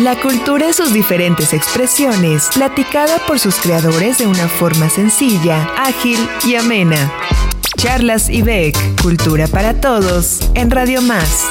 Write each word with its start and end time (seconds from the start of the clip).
La 0.00 0.18
cultura 0.18 0.70
y 0.70 0.72
sus 0.72 0.94
diferentes 0.94 1.52
expresiones, 1.52 2.48
platicada 2.54 3.18
por 3.26 3.38
sus 3.38 3.56
creadores 3.56 4.16
de 4.16 4.26
una 4.26 4.48
forma 4.48 4.88
sencilla, 4.88 5.68
ágil 5.76 6.16
y 6.46 6.54
amena. 6.54 7.12
Charlas 7.76 8.30
y 8.30 8.40
Beck, 8.40 8.74
Cultura 9.02 9.46
para 9.48 9.82
Todos, 9.82 10.50
en 10.54 10.70
Radio 10.70 11.02
Más. 11.02 11.44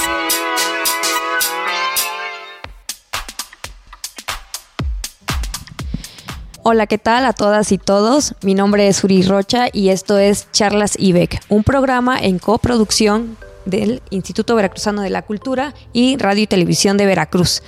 Hola, 6.63 6.87
¿qué 6.87 6.97
tal 6.97 7.25
a 7.25 7.33
todas 7.33 7.71
y 7.71 7.77
todos? 7.77 8.33
Mi 8.41 8.55
nombre 8.55 8.87
es 8.87 9.03
Uri 9.03 9.21
Rocha 9.21 9.67
y 9.71 9.89
esto 9.89 10.17
es 10.17 10.51
Charlas 10.51 10.95
IBEC, 10.97 11.39
un 11.49 11.63
programa 11.63 12.19
en 12.19 12.39
coproducción 12.39 13.37
del 13.65 14.01
Instituto 14.09 14.55
Veracruzano 14.55 15.03
de 15.03 15.11
la 15.11 15.21
Cultura 15.21 15.75
y 15.93 16.17
Radio 16.17 16.41
y 16.41 16.47
Televisión 16.47 16.97
de 16.97 17.05
Veracruz. 17.05 17.61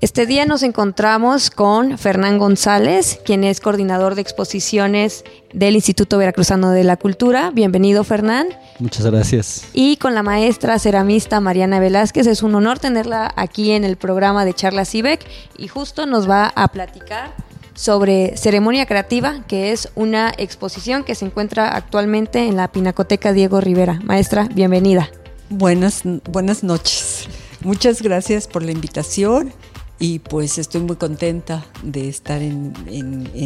Este 0.00 0.24
día 0.24 0.46
nos 0.46 0.62
encontramos 0.62 1.50
con 1.50 1.98
Fernán 1.98 2.38
González, 2.38 3.20
quien 3.22 3.44
es 3.44 3.60
coordinador 3.60 4.14
de 4.14 4.22
exposiciones 4.22 5.24
del 5.52 5.74
Instituto 5.74 6.16
Veracruzano 6.16 6.70
de 6.70 6.84
la 6.84 6.96
Cultura. 6.96 7.50
Bienvenido, 7.50 8.02
Fernán. 8.02 8.48
Muchas 8.78 9.04
gracias. 9.04 9.66
Y 9.74 9.98
con 9.98 10.14
la 10.14 10.22
maestra 10.22 10.78
ceramista 10.78 11.40
Mariana 11.40 11.80
Velázquez. 11.80 12.26
Es 12.28 12.42
un 12.42 12.54
honor 12.54 12.78
tenerla 12.78 13.30
aquí 13.36 13.72
en 13.72 13.84
el 13.84 13.98
programa 13.98 14.46
de 14.46 14.54
Charlas 14.54 14.94
IBEC 14.94 15.20
y 15.58 15.68
justo 15.68 16.06
nos 16.06 16.26
va 16.26 16.46
a 16.46 16.68
platicar 16.68 17.34
sobre 17.74 18.38
Ceremonia 18.38 18.86
Creativa, 18.86 19.44
que 19.48 19.70
es 19.70 19.90
una 19.96 20.32
exposición 20.38 21.04
que 21.04 21.14
se 21.14 21.26
encuentra 21.26 21.76
actualmente 21.76 22.46
en 22.46 22.56
la 22.56 22.72
Pinacoteca 22.72 23.34
Diego 23.34 23.60
Rivera. 23.60 24.00
Maestra, 24.02 24.48
bienvenida. 24.54 25.10
Buenas, 25.50 26.04
buenas 26.24 26.64
noches. 26.64 27.28
Muchas 27.62 28.00
gracias 28.00 28.46
por 28.46 28.62
la 28.62 28.72
invitación 28.72 29.52
y 30.00 30.18
pues 30.18 30.56
estoy 30.56 30.80
muy 30.80 30.96
contenta 30.96 31.64
de 31.82 32.08
estar 32.08 32.40
en, 32.40 32.74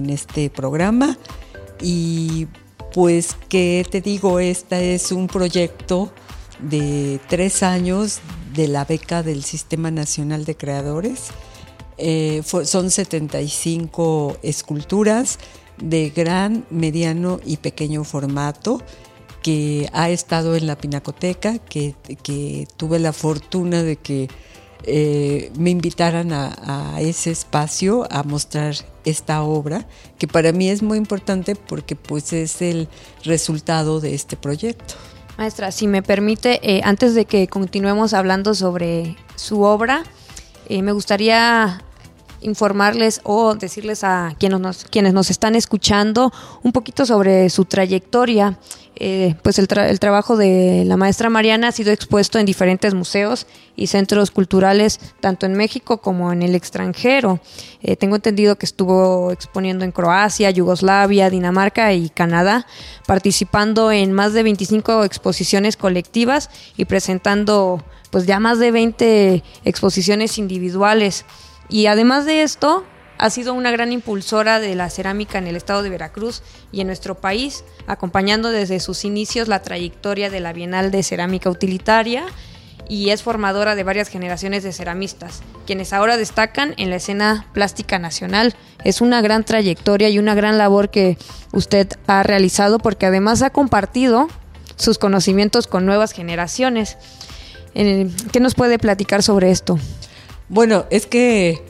este 0.08 0.48
programa 0.48 1.18
y 1.82 2.46
pues 2.94 3.36
que 3.48 3.84
te 3.90 4.00
digo, 4.00 4.38
este 4.38 4.94
es 4.94 5.10
un 5.10 5.26
proyecto 5.26 6.12
de 6.60 7.20
tres 7.28 7.64
años 7.64 8.20
de 8.54 8.68
la 8.68 8.84
beca 8.84 9.24
del 9.24 9.42
Sistema 9.42 9.90
Nacional 9.90 10.44
de 10.44 10.56
Creadores. 10.56 11.30
Eh, 11.98 12.42
son 12.44 12.90
75 12.90 14.38
esculturas 14.44 15.40
de 15.78 16.10
gran, 16.10 16.64
mediano 16.70 17.40
y 17.44 17.56
pequeño 17.56 18.04
formato 18.04 18.80
que 19.42 19.88
ha 19.92 20.08
estado 20.08 20.54
en 20.54 20.68
la 20.68 20.78
Pinacoteca, 20.78 21.58
que, 21.58 21.96
que 22.22 22.68
tuve 22.76 23.00
la 23.00 23.12
fortuna 23.12 23.82
de 23.82 23.96
que 23.96 24.28
eh, 24.86 25.50
me 25.56 25.70
invitaran 25.70 26.32
a, 26.32 27.00
ese 27.00 27.30
espacio 27.30 28.06
a 28.10 28.22
mostrar 28.22 28.74
esta 29.04 29.42
obra, 29.42 29.86
que 30.18 30.28
para 30.28 30.52
mí 30.52 30.68
es 30.68 30.82
muy 30.82 30.98
importante 30.98 31.56
porque 31.56 31.96
pues 31.96 32.32
es 32.32 32.62
el 32.62 32.88
resultado 33.24 34.00
de 34.00 34.14
este 34.14 34.36
proyecto. 34.36 34.94
Maestra, 35.36 35.72
si 35.72 35.86
me 35.86 36.02
permite, 36.02 36.60
eh, 36.62 36.80
antes 36.84 37.14
de 37.14 37.24
que 37.24 37.48
continuemos 37.48 38.14
hablando 38.14 38.54
sobre 38.54 39.16
su 39.34 39.62
obra, 39.62 40.04
eh, 40.68 40.82
me 40.82 40.92
gustaría 40.92 41.82
informarles 42.40 43.20
o 43.24 43.54
decirles 43.54 44.04
a 44.04 44.34
quienes 44.38 44.60
nos, 44.60 44.84
quienes 44.84 45.12
nos 45.12 45.30
están 45.30 45.54
escuchando 45.56 46.32
un 46.62 46.72
poquito 46.72 47.06
sobre 47.06 47.48
su 47.50 47.64
trayectoria. 47.64 48.58
Eh, 48.96 49.34
pues 49.42 49.58
el, 49.58 49.66
trabajo 49.66 50.36
de 50.36 50.84
la 50.86 50.96
maestra 50.96 51.28
Mariana 51.28 51.68
ha 51.68 51.72
sido 51.72 51.92
expuesto 51.92 52.38
en 52.38 52.46
diferentes 52.46 52.94
museos 52.94 53.46
y 53.74 53.88
centros 53.88 54.30
culturales, 54.30 55.00
tanto 55.20 55.46
en 55.46 55.54
México 55.54 55.98
como 55.98 56.32
en 56.32 56.42
el 56.42 56.54
extranjero. 56.54 57.40
Eh, 57.82 57.96
tengo 57.96 58.16
entendido 58.16 58.56
que 58.56 58.66
estuvo 58.66 59.32
exponiendo 59.32 59.84
en 59.84 59.90
Croacia, 59.90 60.50
Yugoslavia, 60.50 61.28
Dinamarca 61.28 61.92
y 61.92 62.08
Canadá, 62.08 62.66
participando 63.06 63.90
en 63.90 64.12
más 64.12 64.32
de 64.32 64.44
25 64.44 65.04
exposiciones 65.04 65.76
colectivas 65.76 66.50
y 66.76 66.84
presentando 66.84 67.82
pues 68.10 68.26
ya 68.26 68.38
más 68.38 68.60
de 68.60 68.70
20 68.70 69.42
exposiciones 69.64 70.38
individuales. 70.38 71.24
Y 71.68 71.86
además 71.86 72.26
de 72.26 72.42
esto, 72.42 72.84
ha 73.24 73.30
sido 73.30 73.54
una 73.54 73.70
gran 73.70 73.90
impulsora 73.90 74.60
de 74.60 74.74
la 74.74 74.90
cerámica 74.90 75.38
en 75.38 75.46
el 75.46 75.56
estado 75.56 75.82
de 75.82 75.88
Veracruz 75.88 76.42
y 76.72 76.82
en 76.82 76.88
nuestro 76.88 77.14
país, 77.14 77.64
acompañando 77.86 78.50
desde 78.50 78.80
sus 78.80 79.06
inicios 79.06 79.48
la 79.48 79.62
trayectoria 79.62 80.28
de 80.28 80.40
la 80.40 80.52
Bienal 80.52 80.90
de 80.90 81.02
Cerámica 81.02 81.48
Utilitaria 81.48 82.26
y 82.86 83.08
es 83.08 83.22
formadora 83.22 83.76
de 83.76 83.82
varias 83.82 84.08
generaciones 84.08 84.62
de 84.62 84.74
ceramistas, 84.74 85.40
quienes 85.64 85.94
ahora 85.94 86.18
destacan 86.18 86.74
en 86.76 86.90
la 86.90 86.96
escena 86.96 87.46
plástica 87.54 87.98
nacional. 87.98 88.54
Es 88.84 89.00
una 89.00 89.22
gran 89.22 89.42
trayectoria 89.42 90.10
y 90.10 90.18
una 90.18 90.34
gran 90.34 90.58
labor 90.58 90.90
que 90.90 91.16
usted 91.50 91.88
ha 92.06 92.24
realizado 92.24 92.78
porque 92.78 93.06
además 93.06 93.40
ha 93.40 93.48
compartido 93.48 94.28
sus 94.76 94.98
conocimientos 94.98 95.66
con 95.66 95.86
nuevas 95.86 96.12
generaciones. 96.12 96.98
Eh, 97.74 98.06
¿Qué 98.32 98.40
nos 98.40 98.54
puede 98.54 98.78
platicar 98.78 99.22
sobre 99.22 99.50
esto? 99.50 99.78
Bueno, 100.50 100.84
es 100.90 101.06
que 101.06 101.62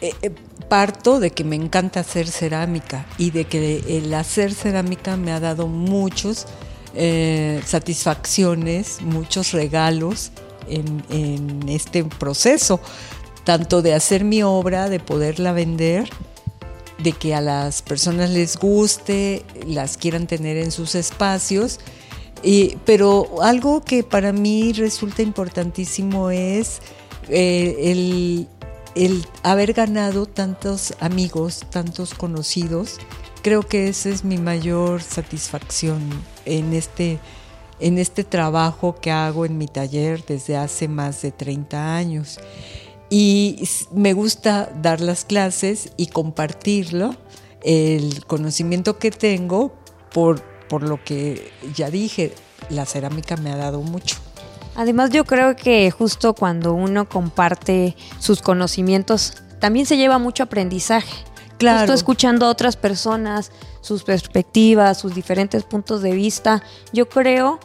eh, 0.00 0.12
eh, 0.22 0.30
parto 0.68 1.20
de 1.20 1.30
que 1.30 1.44
me 1.44 1.56
encanta 1.56 2.00
hacer 2.00 2.28
cerámica 2.28 3.06
y 3.18 3.30
de 3.30 3.44
que 3.44 3.82
el 3.88 4.12
hacer 4.14 4.52
cerámica 4.54 5.16
me 5.16 5.32
ha 5.32 5.40
dado 5.40 5.66
muchas 5.66 6.46
eh, 6.94 7.60
satisfacciones, 7.64 9.02
muchos 9.02 9.52
regalos 9.52 10.32
en, 10.68 11.68
este 11.68 12.04
proceso, 12.04 12.80
tanto 13.44 13.82
de 13.82 13.94
hacer 13.94 14.24
mi 14.24 14.42
obra, 14.42 14.88
de 14.88 14.98
poderla 14.98 15.52
vender, 15.52 16.08
de 16.98 17.12
que 17.12 17.34
a 17.34 17.40
las 17.40 17.82
personas 17.82 18.30
les 18.30 18.56
guste, 18.56 19.44
las 19.66 19.96
quieran 19.96 20.26
tener 20.26 20.56
en 20.56 20.70
sus 20.70 20.94
espacios. 20.94 21.78
Y, 22.42 22.76
pero 22.84 23.42
algo 23.42 23.82
que 23.82 24.02
para 24.02 24.32
mí 24.32 24.72
resulta 24.72 25.22
importantísimo 25.22 26.30
es 26.30 26.80
el, 27.28 28.48
haber 29.42 29.72
ganado 29.72 30.26
tantos 30.26 30.94
amigos, 31.00 31.64
tantos 31.70 32.14
conocidos, 32.14 32.98
creo 33.42 33.62
que 33.62 33.88
esa 33.88 34.08
es 34.08 34.24
mi 34.24 34.38
mayor 34.38 35.02
satisfacción 35.02 36.00
en 36.44 36.72
este, 36.72 37.18
en 37.78 37.98
este 37.98 38.24
trabajo 38.24 38.96
que 39.00 39.10
hago 39.10 39.44
en 39.44 39.58
mi 39.58 39.66
taller 39.66 40.24
desde 40.26 40.56
hace 40.56 40.88
más 40.88 41.22
de 41.22 41.30
30 41.32 41.96
años. 41.96 42.38
Y 43.08 43.68
me 43.92 44.14
gusta 44.14 44.72
dar 44.82 45.00
las 45.00 45.24
clases 45.24 45.92
y 45.96 46.08
compartirlo, 46.08 47.14
el 47.62 48.24
conocimiento 48.26 48.98
que 48.98 49.10
tengo, 49.10 49.74
por, 50.12 50.42
por 50.68 50.82
lo 50.82 51.02
que 51.04 51.52
ya 51.74 51.90
dije, 51.90 52.32
la 52.70 52.84
cerámica 52.84 53.36
me 53.36 53.52
ha 53.52 53.56
dado 53.56 53.80
mucho. 53.80 54.16
Además 54.76 55.10
yo 55.10 55.24
creo 55.24 55.56
que 55.56 55.90
justo 55.90 56.34
cuando 56.34 56.74
uno 56.74 57.08
comparte 57.08 57.96
sus 58.18 58.42
conocimientos, 58.42 59.34
también 59.58 59.86
se 59.86 59.96
lleva 59.96 60.18
mucho 60.18 60.42
aprendizaje. 60.42 61.24
Claro. 61.58 61.80
Justo 61.80 61.94
escuchando 61.94 62.46
a 62.46 62.50
otras 62.50 62.76
personas, 62.76 63.50
sus 63.80 64.04
perspectivas, 64.04 64.98
sus 64.98 65.14
diferentes 65.14 65.62
puntos 65.64 66.02
de 66.02 66.12
vista, 66.12 66.62
yo 66.92 67.08
creo 67.08 67.58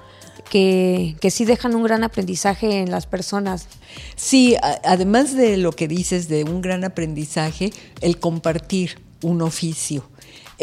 que, 0.50 1.18
que, 1.20 1.32
sí 1.32 1.44
dejan 1.46 1.76
un 1.76 1.84
gran 1.84 2.04
aprendizaje 2.04 2.80
en 2.80 2.92
las 2.92 3.06
personas. 3.06 3.68
Sí, 4.16 4.56
además 4.84 5.36
de 5.36 5.58
lo 5.58 5.74
que 5.74 5.88
dices 5.88 6.30
de 6.30 6.46
un 6.46 6.62
gran 6.62 6.84
aprendizaje, 6.86 7.72
el 8.00 8.18
compartir 8.18 9.00
un 9.22 9.42
oficio. 9.42 10.04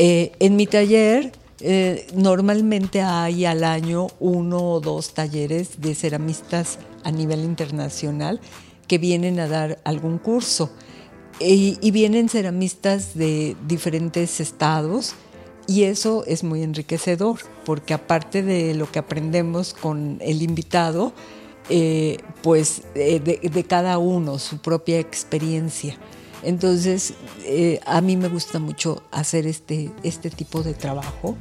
Eh, 0.00 0.32
en 0.38 0.56
mi 0.56 0.66
taller 0.66 1.32
eh, 1.60 2.06
normalmente 2.14 3.02
hay 3.02 3.44
al 3.44 3.64
año 3.64 4.06
uno 4.20 4.58
o 4.72 4.80
dos 4.80 5.14
talleres 5.14 5.80
de 5.80 5.94
ceramistas 5.94 6.78
a 7.04 7.10
nivel 7.10 7.44
internacional 7.44 8.40
que 8.86 8.98
vienen 8.98 9.40
a 9.40 9.48
dar 9.48 9.78
algún 9.84 10.18
curso. 10.18 10.70
Y, 11.40 11.90
vienen 11.92 12.28
ceramistas 12.28 13.14
de 13.14 13.56
diferentes 13.68 14.40
estados 14.40 15.14
y 15.68 15.84
eso 15.84 16.24
es 16.26 16.42
muy 16.42 16.62
enriquecedor 16.64 17.38
porque 17.64 17.94
aparte 17.94 18.42
de 18.42 18.74
lo 18.74 18.90
que 18.90 18.98
aprendemos 18.98 19.72
con 19.72 20.18
el 20.20 20.42
invitado, 20.42 21.12
eh, 21.68 22.16
pues 22.42 22.82
eh, 22.96 23.20
de, 23.20 23.64
cada 23.64 23.98
uno 23.98 24.40
su 24.40 24.58
propia 24.58 24.98
experiencia. 24.98 25.96
Entonces, 26.48 27.12
eh, 27.44 27.78
a 27.84 28.00
mí 28.00 28.16
me 28.16 28.28
gusta 28.28 28.58
mucho 28.58 29.02
hacer 29.10 29.46
este, 29.46 29.90
este 30.02 30.30
tipo 30.30 30.62
de 30.62 30.72
trabajo, 30.72 31.36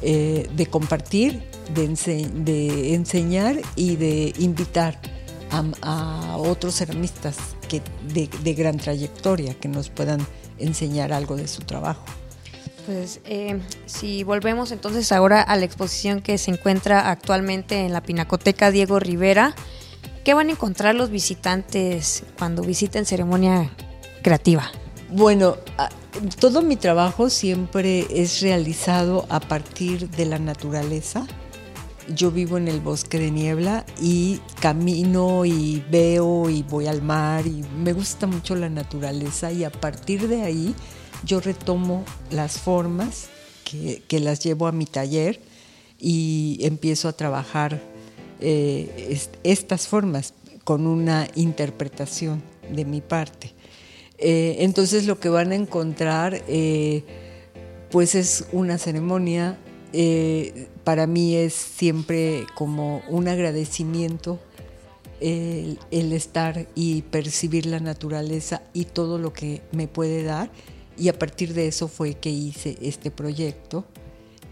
eh, 0.00 0.48
de 0.56 0.64
compartir, 0.64 1.42
de, 1.74 2.94
enseñar 2.94 3.60
y 3.76 3.96
de 3.96 4.32
invitar 4.38 4.98
a, 5.82 6.38
otros 6.38 6.74
ceramistas 6.76 7.36
que, 7.68 7.82
de, 8.14 8.54
gran 8.54 8.78
trayectoria 8.78 9.52
que 9.52 9.68
nos 9.68 9.90
puedan 9.90 10.26
enseñar 10.58 11.12
algo 11.12 11.36
de 11.36 11.46
su 11.46 11.60
trabajo. 11.60 12.06
Pues 12.86 13.20
eh, 13.26 13.60
si 13.84 14.24
volvemos 14.24 14.72
entonces 14.72 15.12
ahora 15.12 15.42
a 15.42 15.54
la 15.56 15.66
exposición 15.66 16.22
que 16.22 16.38
se 16.38 16.50
encuentra 16.50 17.10
actualmente 17.10 17.84
en 17.84 17.92
la 17.92 18.02
Pinacoteca 18.02 18.70
Diego 18.70 19.00
Rivera, 19.00 19.54
¿qué 20.24 20.32
van 20.32 20.48
a 20.48 20.52
encontrar 20.52 20.94
los 20.94 21.10
visitantes 21.10 22.22
cuando 22.38 22.62
visiten 22.62 23.04
ceremonia 23.04 23.70
creativa? 24.22 24.70
Bueno, 25.10 25.56
todo 26.38 26.62
mi 26.62 26.76
trabajo 26.76 27.30
siempre 27.30 28.06
es 28.10 28.40
realizado 28.40 29.26
a 29.28 29.40
partir 29.40 30.08
de 30.10 30.26
la 30.26 30.38
naturaleza. 30.38 31.26
Yo 32.14 32.30
vivo 32.30 32.56
en 32.56 32.68
el 32.68 32.80
bosque 32.80 33.18
de 33.18 33.30
niebla 33.30 33.84
y 34.00 34.40
camino 34.60 35.44
y 35.44 35.84
veo 35.90 36.50
y 36.50 36.62
voy 36.62 36.86
al 36.86 37.02
mar 37.02 37.46
y 37.46 37.64
me 37.82 37.92
gusta 37.92 38.26
mucho 38.26 38.56
la 38.56 38.68
naturaleza 38.68 39.52
y 39.52 39.64
a 39.64 39.70
partir 39.70 40.26
de 40.26 40.42
ahí 40.42 40.74
yo 41.24 41.40
retomo 41.40 42.04
las 42.30 42.58
formas 42.58 43.28
que, 43.64 44.20
las 44.20 44.40
llevo 44.40 44.66
a 44.66 44.72
mi 44.72 44.86
taller 44.86 45.40
y 45.98 46.58
empiezo 46.62 47.08
a 47.08 47.12
trabajar 47.12 47.80
eh, 48.40 49.18
estas 49.44 49.86
formas 49.86 50.34
con 50.64 50.86
una 50.86 51.28
interpretación 51.34 52.42
de 52.72 52.84
mi 52.84 53.00
parte. 53.00 53.59
Eh, 54.20 54.56
entonces 54.60 55.06
lo 55.06 55.18
que 55.18 55.28
van 55.28 55.52
a 55.52 55.54
encontrar 55.54 56.42
eh, 56.46 57.04
pues 57.90 58.14
es 58.14 58.46
una 58.52 58.78
ceremonia, 58.78 59.58
para 60.84 61.08
mí 61.08 61.34
es 61.34 61.52
siempre 61.52 62.46
como 62.54 63.02
un 63.08 63.26
agradecimiento 63.26 64.38
el, 65.20 66.12
estar 66.12 66.66
y 66.74 67.02
percibir 67.02 67.66
la 67.66 67.80
naturaleza 67.80 68.62
y 68.72 68.84
todo 68.84 69.18
lo 69.18 69.32
que 69.32 69.62
me 69.72 69.88
puede 69.88 70.22
dar. 70.22 70.50
Y 70.98 71.08
a 71.08 71.18
partir 71.18 71.54
de 71.54 71.68
eso 71.68 71.88
fue 71.88 72.14
que 72.14 72.30
hice 72.30 72.76
este 72.80 73.10
proyecto. 73.10 73.84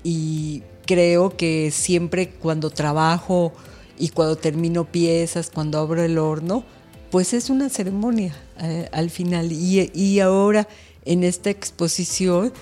Y 0.03 0.62
creo 0.87 1.37
que 1.37 1.71
siempre 1.71 2.31
cuando 2.31 2.71
trabajo 2.71 3.53
y 3.99 4.11
cuando 4.11 4.37
termino 4.37 4.85
piezas, 4.85 5.50
cuando 5.50 5.79
abro 5.79 6.03
el 6.03 6.19
horno, 6.19 6.64
pues 7.11 7.33
es 7.33 7.51
una 7.51 7.69
ceremonia 7.69 8.35
eh, 8.61 8.89
al 8.93 9.11
final. 9.11 9.53
Y, 9.53 10.21
ahora 10.21 10.69
en 11.05 11.25
esta 11.25 11.51
exposición, 11.51 12.53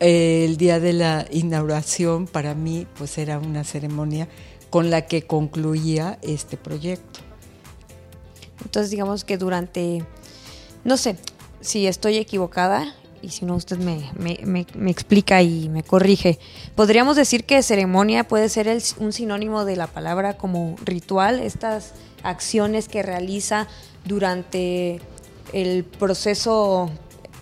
eh, 0.00 0.44
el 0.44 0.56
día 0.56 0.80
de 0.80 0.92
la 0.92 1.26
inauguración 1.30 2.26
para 2.26 2.54
mí 2.54 2.86
pues 2.96 3.18
era 3.18 3.38
una 3.38 3.64
ceremonia 3.64 4.28
con 4.70 4.90
la 4.90 5.06
que 5.06 5.22
concluía 5.22 6.18
este 6.22 6.56
proyecto. 6.56 7.20
Entonces 8.64 8.90
digamos 8.90 9.24
que 9.24 9.38
durante, 9.38 10.04
no 10.84 10.96
sé 10.96 11.16
si 11.60 11.86
estoy 11.86 12.16
equivocada, 12.16 12.94
y 13.24 13.30
si 13.30 13.46
no 13.46 13.56
usted 13.56 13.78
me, 13.78 14.90
explica 14.90 15.42
y 15.42 15.70
me 15.70 15.82
corrige. 15.82 16.38
¿Podríamos 16.74 17.16
decir 17.16 17.44
que 17.44 17.62
ceremonia 17.62 18.24
puede 18.24 18.50
ser 18.50 18.68
un 18.98 19.12
sinónimo 19.12 19.64
de 19.64 19.76
la 19.76 19.86
palabra 19.86 20.36
como 20.36 20.76
ritual, 20.84 21.40
estas 21.40 21.94
acciones 22.24 22.88
que 22.88 23.02
realiza 23.02 23.68
durante 24.04 25.00
el 25.52 25.84
proceso 25.84 26.90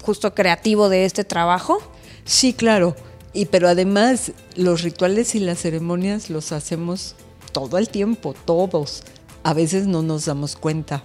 justo 0.03 0.35
creativo 0.35 0.89
de 0.89 1.07
este 1.07 1.25
trabajo? 1.25 1.81
Sí, 2.25 2.53
claro. 2.53 2.95
Y 3.33 3.47
pero 3.47 3.69
además 3.69 4.33
los 4.57 4.83
rituales 4.83 5.35
y 5.35 5.41
las 5.41 5.61
ceremonias 5.61 6.29
los 6.29 6.53
hacemos 6.53 7.15
todo 7.53 7.79
el 7.79 7.89
tiempo, 7.89 8.35
todos. 8.45 9.05
A 9.43 9.55
veces 9.55 9.87
no 9.87 10.03
nos 10.03 10.27
damos 10.27 10.57
cuenta 10.57 11.03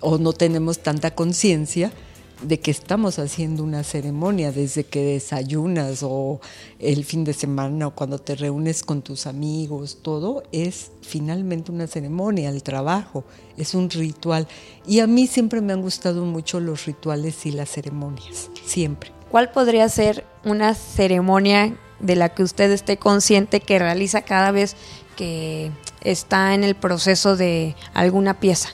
o 0.00 0.18
no 0.18 0.32
tenemos 0.32 0.80
tanta 0.80 1.14
conciencia 1.14 1.92
de 2.42 2.60
que 2.60 2.70
estamos 2.70 3.18
haciendo 3.18 3.62
una 3.62 3.84
ceremonia 3.84 4.52
desde 4.52 4.84
que 4.84 5.02
desayunas 5.02 6.02
o 6.02 6.40
el 6.78 7.04
fin 7.04 7.24
de 7.24 7.32
semana 7.32 7.86
o 7.86 7.94
cuando 7.94 8.18
te 8.18 8.34
reúnes 8.34 8.82
con 8.82 9.02
tus 9.02 9.26
amigos, 9.26 9.98
todo 10.02 10.42
es 10.52 10.90
finalmente 11.02 11.72
una 11.72 11.86
ceremonia, 11.86 12.50
el 12.50 12.62
trabajo, 12.62 13.24
es 13.56 13.74
un 13.74 13.90
ritual. 13.90 14.48
Y 14.86 15.00
a 15.00 15.06
mí 15.06 15.26
siempre 15.26 15.60
me 15.60 15.72
han 15.72 15.82
gustado 15.82 16.24
mucho 16.24 16.60
los 16.60 16.86
rituales 16.86 17.46
y 17.46 17.52
las 17.52 17.70
ceremonias, 17.70 18.50
siempre. 18.64 19.10
¿Cuál 19.30 19.50
podría 19.50 19.88
ser 19.88 20.24
una 20.44 20.74
ceremonia 20.74 21.76
de 22.00 22.16
la 22.16 22.28
que 22.34 22.42
usted 22.42 22.70
esté 22.70 22.96
consciente 22.96 23.60
que 23.60 23.78
realiza 23.78 24.22
cada 24.22 24.50
vez 24.50 24.76
que 25.16 25.70
está 26.02 26.54
en 26.54 26.64
el 26.64 26.74
proceso 26.74 27.36
de 27.36 27.76
alguna 27.94 28.40
pieza? 28.40 28.70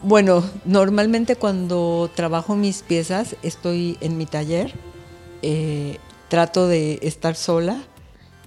Bueno, 0.00 0.44
normalmente 0.64 1.34
cuando 1.34 2.08
trabajo 2.14 2.54
mis 2.54 2.82
piezas 2.82 3.34
estoy 3.42 3.98
en 4.00 4.16
mi 4.16 4.26
taller, 4.26 4.72
eh, 5.42 5.98
trato 6.28 6.68
de 6.68 7.00
estar 7.02 7.34
sola 7.34 7.82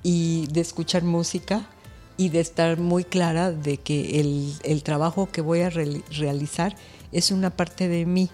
y 0.01 0.47
de 0.47 0.61
escuchar 0.61 1.03
música 1.03 1.67
y 2.15 2.29
de 2.29 2.39
estar 2.39 2.79
muy 2.79 3.03
clara 3.03 3.51
de 3.51 3.77
que 3.77 4.21
el, 4.63 4.83
trabajo 4.83 5.29
que 5.29 5.41
voy 5.41 5.61
a 5.61 5.69
realizar 5.69 6.75
es 7.11 7.31
una 7.31 7.49
parte 7.49 7.87
de 7.89 8.05
mí 8.05 8.29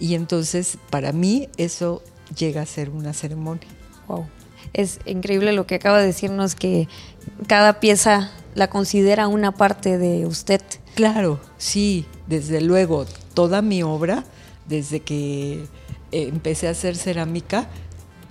y 0.00 0.14
entonces 0.14 0.78
para 0.90 1.12
mí 1.12 1.48
eso 1.58 2.02
llega 2.36 2.62
a 2.62 2.66
ser 2.66 2.90
una 2.90 3.12
ceremonia. 3.12 3.68
Wow. 4.08 4.26
Es 4.72 4.98
increíble 5.06 5.52
lo 5.52 5.66
que 5.66 5.76
acaba 5.76 6.00
de 6.00 6.06
decirnos 6.06 6.54
que 6.54 6.88
cada 7.46 7.80
pieza 7.80 8.32
la 8.54 8.68
considera 8.68 9.28
una 9.28 9.52
parte 9.52 9.98
de 9.98 10.26
usted. 10.26 10.60
Claro, 10.98 11.38
sí, 11.58 12.06
desde 12.26 12.60
luego, 12.60 13.06
toda 13.32 13.62
mi 13.62 13.84
obra, 13.84 14.24
desde 14.66 14.98
que 14.98 15.60
eh, 16.10 16.22
empecé 16.26 16.66
a 16.66 16.72
hacer 16.72 16.96
cerámica, 16.96 17.68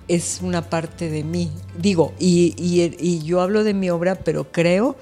es 0.06 0.40
una 0.42 0.68
parte 0.68 1.08
de 1.08 1.24
mí. 1.24 1.50
Digo, 1.78 2.12
y, 2.18 3.22
yo 3.24 3.40
hablo 3.40 3.64
de 3.64 3.72
mi 3.72 3.88
obra, 3.88 4.16
pero 4.16 4.52
creo 4.52 4.96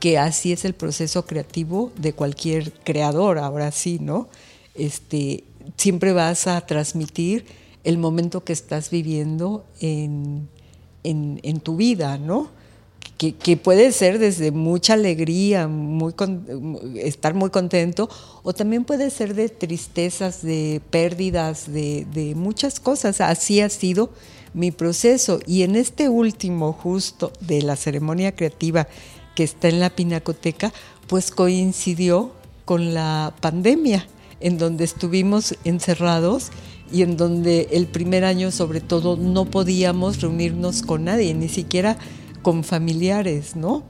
que 0.00 0.18
así 0.18 0.50
es 0.50 0.64
el 0.64 0.74
proceso 0.74 1.24
creativo 1.24 1.92
de 1.96 2.12
cualquier 2.12 2.72
creador, 2.72 3.38
ahora 3.38 3.70
sí, 3.70 4.00
¿no? 4.00 4.28
Este, 4.74 5.44
siempre 5.76 6.12
vas 6.12 6.48
a 6.48 6.60
transmitir 6.62 7.46
el 7.84 7.98
momento 7.98 8.42
que 8.42 8.52
estás 8.52 8.90
viviendo 8.90 9.64
en, 9.78 10.48
en 11.04 11.60
tu 11.60 11.76
vida, 11.76 12.18
¿no? 12.18 12.50
Que, 13.30 13.56
puede 13.56 13.92
ser 13.92 14.18
desde 14.18 14.50
mucha 14.50 14.94
alegría, 14.94 15.70
estar 16.96 17.34
muy 17.34 17.50
contento, 17.50 18.08
o 18.42 18.52
también 18.52 18.84
puede 18.84 19.10
ser 19.10 19.34
de 19.34 19.48
tristezas, 19.48 20.42
de 20.42 20.80
pérdidas, 20.90 21.72
de 21.72 22.32
muchas 22.36 22.80
cosas. 22.80 23.20
Así 23.20 23.60
ha 23.60 23.68
sido 23.68 24.10
mi 24.54 24.70
proceso. 24.70 25.40
Y 25.46 25.62
en 25.62 25.76
este 25.76 26.08
último, 26.08 26.72
justo 26.72 27.32
de 27.40 27.62
la 27.62 27.76
ceremonia 27.76 28.34
creativa 28.34 28.88
que 29.34 29.44
está 29.44 29.68
en 29.68 29.80
la 29.80 29.90
Pinacoteca, 29.90 30.72
pues 31.06 31.30
coincidió 31.30 32.32
con 32.64 32.94
la 32.94 33.34
pandemia, 33.40 34.06
en 34.40 34.58
donde 34.58 34.84
estuvimos 34.84 35.54
encerrados 35.64 36.50
y 36.92 37.02
en 37.02 37.16
donde 37.16 37.68
el 37.72 37.86
primer 37.86 38.24
año 38.24 38.50
sobre 38.50 38.80
todo 38.80 39.16
no 39.16 39.46
podíamos 39.46 40.20
reunirnos 40.20 40.82
con 40.82 41.04
nadie, 41.04 41.32
ni 41.34 41.48
siquiera 41.48 41.96
con 42.42 42.64
familiares, 42.64 43.56
¿no? 43.56 43.84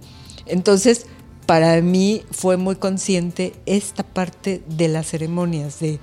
Entonces, 0.47 1.07
para 1.47 1.81
mí 1.81 2.23
fue 2.31 2.57
muy 2.57 2.77
consciente 2.77 3.53
esta 3.67 4.03
parte 4.03 4.63
de 4.69 4.89
las 4.89 5.09
ceremonias, 5.09 5.79
de, 5.81 5.99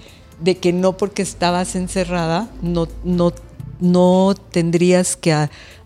que 0.58 0.74
no 0.74 0.98
porque 0.98 1.22
estabas 1.22 1.76
encerrada, 1.76 2.50
no, 2.62 2.88
no, 3.04 3.34
no 3.80 4.36
tendrías 4.52 5.16
que 5.16 5.34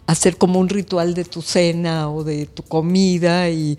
hacer 0.06 0.38
como 0.38 0.60
un 0.60 0.70
ritual 0.70 1.14
de 1.14 1.24
tu 1.24 1.42
cena 1.42 2.10
o 2.10 2.24
de 2.24 2.46
tu 2.46 2.64
comida 2.64 3.50
y, 3.50 3.78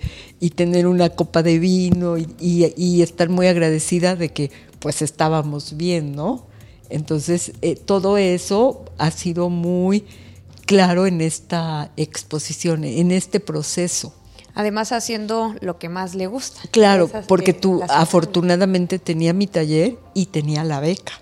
tener 0.55 0.87
una 0.87 1.09
copa 1.09 1.43
de 1.43 1.59
vino 1.59 2.17
y, 2.19 3.03
estar 3.03 3.29
muy 3.29 3.47
agradecida 3.47 4.15
de 4.17 4.29
que 4.29 4.51
pues 4.79 5.03
estábamos 5.03 5.77
bien, 5.77 6.15
¿no? 6.15 6.47
Entonces, 6.91 7.53
eh, 7.63 7.77
todo 7.77 8.19
eso 8.19 8.85
ha 8.99 9.11
sido 9.11 9.49
muy 9.49 10.05
claro 10.67 11.07
en 11.07 11.21
esta 11.21 11.91
exposición, 11.97 12.85
en 12.85 13.11
este 13.11 13.41
proceso. 13.41 14.15
Además 14.55 14.93
haciendo 14.93 15.55
lo 15.61 15.79
que 15.79 15.89
más 15.89 16.15
le 16.15 16.29
gusta. 16.29 16.61
Claro, 16.71 17.11
porque 17.27 17.53
tú 17.53 17.83
afortunadamente 17.89 19.01
tenía 19.01 19.33
mi 19.33 19.49
taller 19.49 19.99
y 20.15 20.27
tenía 20.27 20.63
la 20.63 20.79
beca. 20.79 21.13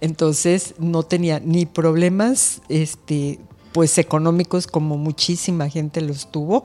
Entonces 0.00 0.74
no 0.78 1.02
tenía 1.02 1.40
ni 1.40 1.66
problemas 1.66 2.62
este, 2.68 3.40
pues 3.72 3.98
económicos 3.98 4.66
como 4.66 4.96
muchísima 4.96 5.68
gente 5.68 6.00
los 6.00 6.30
tuvo, 6.30 6.64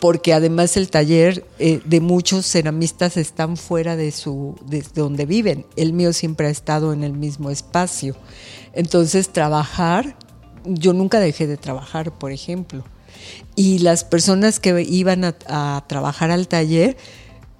porque 0.00 0.32
además 0.32 0.76
el 0.76 0.90
taller 0.90 1.44
eh, 1.58 1.80
de 1.84 2.00
muchos 2.00 2.46
ceramistas 2.46 3.16
están 3.16 3.56
fuera 3.56 3.96
de 3.96 4.12
su 4.12 4.54
de 4.66 4.84
donde 4.94 5.26
viven. 5.26 5.66
El 5.76 5.92
mío 5.92 6.12
siempre 6.12 6.46
ha 6.46 6.50
estado 6.50 6.92
en 6.92 7.02
el 7.02 7.14
mismo 7.14 7.50
espacio. 7.50 8.14
Entonces 8.74 9.30
trabajar 9.30 10.14
yo 10.68 10.92
nunca 10.92 11.20
dejé 11.20 11.46
de 11.46 11.56
trabajar, 11.56 12.12
por 12.16 12.32
ejemplo. 12.32 12.84
Y 13.56 13.80
las 13.80 14.04
personas 14.04 14.60
que 14.60 14.82
iban 14.82 15.24
a, 15.24 15.84
trabajar 15.86 16.30
al 16.30 16.48
taller, 16.48 16.96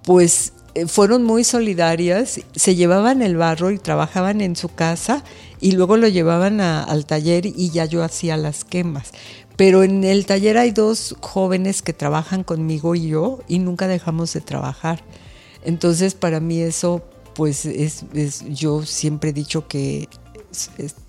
pues 0.02 0.52
eh, 0.74 0.86
fueron 0.86 1.24
muy 1.24 1.44
solidarias, 1.44 2.40
se 2.54 2.74
llevaban 2.74 3.22
el 3.22 3.36
barro 3.36 3.70
y 3.70 3.78
trabajaban 3.78 4.40
en 4.40 4.54
su 4.54 4.68
casa 4.68 5.24
y 5.60 5.72
luego 5.72 5.96
lo 5.96 6.08
llevaban 6.08 6.60
al 6.60 7.06
taller 7.06 7.46
y 7.46 7.70
ya 7.70 7.84
yo 7.84 8.04
hacía 8.04 8.36
las 8.36 8.64
quemas. 8.64 9.10
Pero 9.56 9.82
en 9.82 10.04
el 10.04 10.24
taller 10.24 10.56
hay 10.56 10.70
dos 10.70 11.16
jóvenes 11.20 11.82
que 11.82 11.92
trabajan 11.92 12.44
conmigo 12.44 12.94
y 12.94 13.08
yo 13.08 13.40
y 13.48 13.58
nunca 13.58 13.88
dejamos 13.88 14.32
de 14.32 14.40
trabajar. 14.40 15.02
Entonces 15.64 16.14
para 16.14 16.38
mí 16.38 16.60
eso 16.60 17.02
pues 17.34 17.66
es, 17.66 18.04
yo 18.48 18.84
siempre 18.84 19.30
he 19.30 19.32
dicho 19.32 19.66
que 19.66 20.08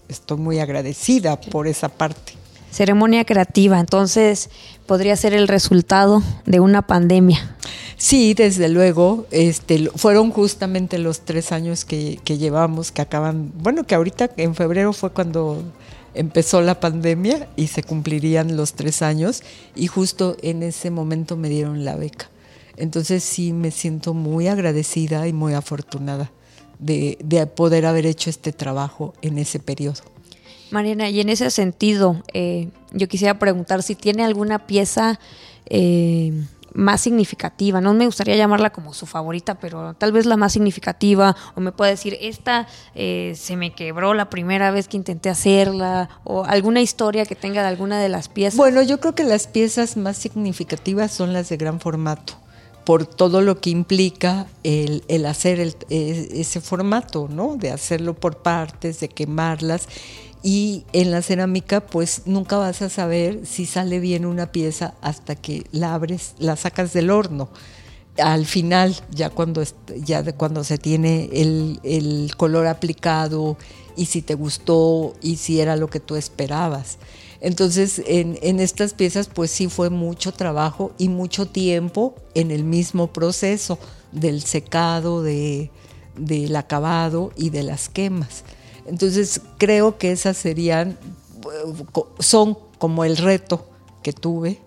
estoy 0.10 0.38
muy 0.38 0.60
agradecida 0.60 1.40
por 1.40 1.68
esa 1.68 1.88
parte. 1.88 2.34
Ceremonia 2.72 3.26
creativa, 3.26 3.80
entonces 3.80 4.50
podría 4.86 5.16
ser 5.16 5.34
el 5.34 5.48
resultado 5.48 6.22
de 6.46 6.60
una 6.60 6.86
pandemia. 6.86 7.56
Sí, 7.98 8.34
desde 8.34 8.70
luego, 8.70 9.26
este, 9.32 9.90
fueron 9.96 10.32
justamente 10.32 11.00
los 11.00 11.22
tres 11.22 11.52
años 11.52 11.84
que, 11.84 12.20
que 12.24 12.38
llevamos, 12.38 12.92
que 12.92 13.02
acaban, 13.02 13.52
bueno, 13.56 13.86
que 13.86 13.96
ahorita 13.96 14.30
en 14.38 14.56
febrero 14.56 14.94
fue 14.94 15.12
cuando 15.12 15.64
empezó 16.14 16.62
la 16.62 16.80
pandemia 16.80 17.50
y 17.56 17.68
se 17.68 17.84
cumplirían 17.84 18.56
los 18.56 18.74
tres 18.74 19.02
años 19.02 19.44
y 19.76 19.88
justo 19.88 20.38
en 20.42 20.64
ese 20.64 20.92
momento 20.92 21.38
me 21.38 21.50
dieron 21.50 21.86
la 21.86 21.96
beca. 21.96 22.30
Entonces 22.78 23.24
sí 23.24 23.52
me 23.52 23.72
siento 23.72 24.14
muy 24.14 24.48
agradecida 24.48 25.28
y 25.28 25.34
muy 25.34 25.54
afortunada 25.54 26.32
de, 26.80 27.48
poder 27.56 27.86
haber 27.86 28.06
hecho 28.06 28.30
este 28.30 28.52
trabajo 28.52 29.14
en 29.22 29.38
ese 29.38 29.60
periodo. 29.60 30.02
Mariana, 30.72 31.10
y 31.10 31.20
en 31.20 31.30
ese 31.30 31.50
sentido, 31.52 32.24
eh, 32.34 32.70
yo 32.92 33.08
quisiera 33.08 33.40
preguntar 33.40 33.84
si 33.84 33.96
tiene 33.96 34.24
alguna 34.24 34.68
pieza 34.68 35.20
eh, 35.66 36.32
más 36.74 37.02
significativa. 37.02 37.82
No 37.82 37.94
me 37.96 38.06
gustaría 38.06 38.36
llamarla 38.36 38.70
como 38.70 38.94
su 38.94 39.08
favorita, 39.08 39.56
pero 39.56 39.96
tal 39.96 40.12
vez 40.12 40.28
la 40.28 40.38
más 40.38 40.54
significativa. 40.54 41.36
O 41.56 41.62
me 41.62 41.72
puede 41.72 41.92
decir, 41.92 42.18
esta 42.22 42.68
eh, 42.94 43.34
se 43.36 43.56
me 43.56 43.74
quebró 43.74 44.14
la 44.14 44.30
primera 44.30 44.70
vez 44.70 44.88
que 44.88 44.98
intenté 44.98 45.30
hacerla. 45.30 46.10
O 46.24 46.44
alguna 46.46 46.82
historia 46.82 47.26
que 47.26 47.36
tenga 47.36 47.64
de 47.64 47.68
alguna 47.68 48.00
de 48.00 48.10
las 48.10 48.30
piezas. 48.30 48.58
Bueno, 48.58 48.84
yo 48.84 49.00
creo 49.00 49.16
que 49.16 49.24
las 49.24 49.48
piezas 49.48 49.98
más 49.98 50.18
significativas 50.18 51.12
son 51.12 51.34
las 51.34 51.50
de 51.50 51.58
gran 51.58 51.80
formato 51.80 52.36
por 52.90 53.06
todo 53.06 53.44
lo 53.44 53.62
que 53.62 53.70
implica 53.70 54.48
el, 54.64 55.04
el 55.10 55.28
hacer 55.28 55.60
el, 55.60 55.76
ese 55.92 56.60
formato, 56.60 57.28
¿no? 57.30 57.56
De 57.56 57.70
hacerlo 57.70 58.16
por 58.16 58.38
partes, 58.38 59.00
de 59.00 59.10
quemarlas 59.10 59.88
y 60.42 60.86
en 60.92 61.12
la 61.12 61.22
cerámica 61.22 61.82
pues 61.82 62.24
nunca 62.26 62.58
vas 62.58 62.82
a 62.82 62.90
saber 62.90 63.46
si 63.46 63.68
sale 63.68 64.00
bien 64.00 64.26
una 64.26 64.52
pieza 64.52 64.96
hasta 65.02 65.36
que 65.36 65.68
la 65.72 65.94
abres, 65.94 66.34
la 66.40 66.56
sacas 66.56 66.92
del 66.92 67.12
horno. 67.12 67.50
Al 68.18 68.48
final, 68.48 68.96
ya 69.12 69.30
cuando, 69.30 69.62
ya 69.98 70.24
cuando 70.34 70.64
se 70.64 70.80
tiene 70.80 71.30
el, 71.32 71.80
el 71.84 72.32
color 72.38 72.66
aplicado 72.66 73.56
y 74.00 74.06
si 74.06 74.22
te 74.22 74.34
gustó 74.34 75.14
y 75.22 75.36
si 75.36 75.60
era 75.60 75.76
lo 75.76 75.90
que 75.90 76.00
tú 76.00 76.16
esperabas. 76.16 77.00
Entonces, 77.42 78.02
en, 78.06 78.40
en, 78.42 78.62
estas 78.62 78.94
piezas, 78.94 79.28
pues 79.28 79.52
sí 79.52 79.68
fue 79.68 79.90
mucho 79.90 80.32
trabajo 80.32 80.94
y 80.98 81.10
mucho 81.10 81.48
tiempo 81.48 82.16
en 82.34 82.52
el 82.52 82.64
mismo 82.64 83.12
proceso 83.12 83.78
del 84.14 84.42
secado, 84.42 85.22
de, 85.22 85.70
del 86.16 86.56
acabado 86.56 87.32
y 87.36 87.50
de 87.50 87.64
las 87.64 87.90
quemas. 87.90 88.46
Entonces 88.86 89.42
creo 89.58 89.98
que 89.98 90.14
esas 90.14 90.38
serían, 90.38 90.98
son 92.20 92.58
como 92.78 93.04
el 93.04 93.18
reto 93.18 93.68
que 94.02 94.14
tuve 94.14 94.62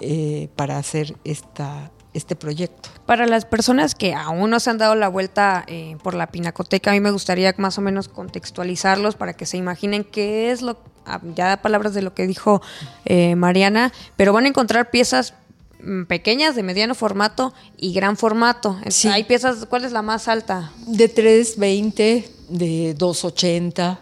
eh, 0.00 0.50
para 0.56 0.76
hacer 0.76 1.16
esta, 1.24 1.90
este 2.18 2.36
proyecto. 2.36 2.90
Para 3.06 3.26
las 3.26 3.44
personas 3.44 3.94
que 3.94 4.14
aún 4.14 4.50
no 4.50 4.60
se 4.60 4.70
han 4.70 4.78
dado 4.78 4.94
la 4.94 5.08
vuelta 5.08 5.64
eh, 5.66 5.96
por 6.02 6.14
la 6.14 6.26
pinacoteca, 6.26 6.90
a 6.90 6.94
mí 6.94 7.00
me 7.00 7.10
gustaría 7.10 7.54
más 7.56 7.78
o 7.78 7.80
menos 7.80 8.08
contextualizarlos 8.08 9.16
para 9.16 9.32
que 9.32 9.46
se 9.46 9.56
imaginen 9.56 10.04
qué 10.04 10.50
es 10.50 10.62
lo, 10.62 10.78
ah, 11.06 11.20
ya 11.34 11.62
palabras 11.62 11.94
de 11.94 12.02
lo 12.02 12.14
que 12.14 12.26
dijo 12.26 12.60
eh, 13.04 13.34
Mariana, 13.36 13.92
pero 14.16 14.32
van 14.32 14.44
a 14.44 14.48
encontrar 14.48 14.90
piezas 14.90 15.34
mm, 15.82 16.04
pequeñas, 16.04 16.54
de 16.54 16.62
mediano 16.62 16.94
formato 16.94 17.54
y 17.78 17.92
gran 17.92 18.16
formato. 18.16 18.78
Hay 19.10 19.24
piezas, 19.24 19.66
¿cuál 19.66 19.84
es 19.84 19.92
la 19.92 20.02
más 20.02 20.28
alta? 20.28 20.72
De 20.86 21.08
320 21.08 22.28
de 22.50 22.96
2,80, 22.96 23.98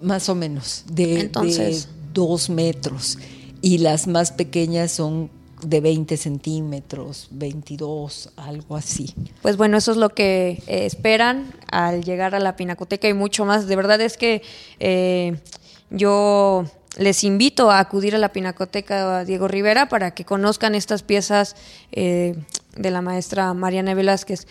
más 0.00 0.28
o 0.28 0.34
menos, 0.34 0.84
de, 0.90 1.30
2 2.12 2.50
metros. 2.50 3.18
Y 3.60 3.78
las 3.78 4.06
más 4.06 4.30
pequeñas 4.30 4.92
son 4.92 5.30
de 5.62 5.80
20 5.80 6.16
centímetros, 6.16 7.28
22, 7.30 8.30
algo 8.36 8.76
así. 8.76 9.14
Pues 9.42 9.56
bueno, 9.56 9.76
eso 9.76 9.92
es 9.92 9.96
lo 9.96 10.10
que 10.10 10.62
eh, 10.66 10.86
esperan 10.86 11.52
al 11.70 12.04
llegar 12.04 12.34
a 12.34 12.40
la 12.40 12.56
Pinacoteca 12.56 13.08
y 13.08 13.14
mucho 13.14 13.44
más. 13.44 13.66
De 13.66 13.76
verdad 13.76 14.00
es 14.00 14.16
que 14.16 14.42
eh, 14.78 15.38
yo 15.90 16.64
les 16.96 17.24
invito 17.24 17.70
a 17.70 17.78
acudir 17.80 18.14
a 18.14 18.18
la 18.18 18.32
Pinacoteca 18.32 19.24
Diego 19.24 19.48
Rivera 19.48 19.88
para 19.88 20.12
que 20.12 20.24
conozcan 20.24 20.74
estas 20.74 21.02
piezas 21.02 21.56
eh, 21.92 22.34
de 22.76 22.90
la 22.90 23.02
maestra 23.02 23.52
Mariana 23.54 23.94
Velázquez. 23.94 24.46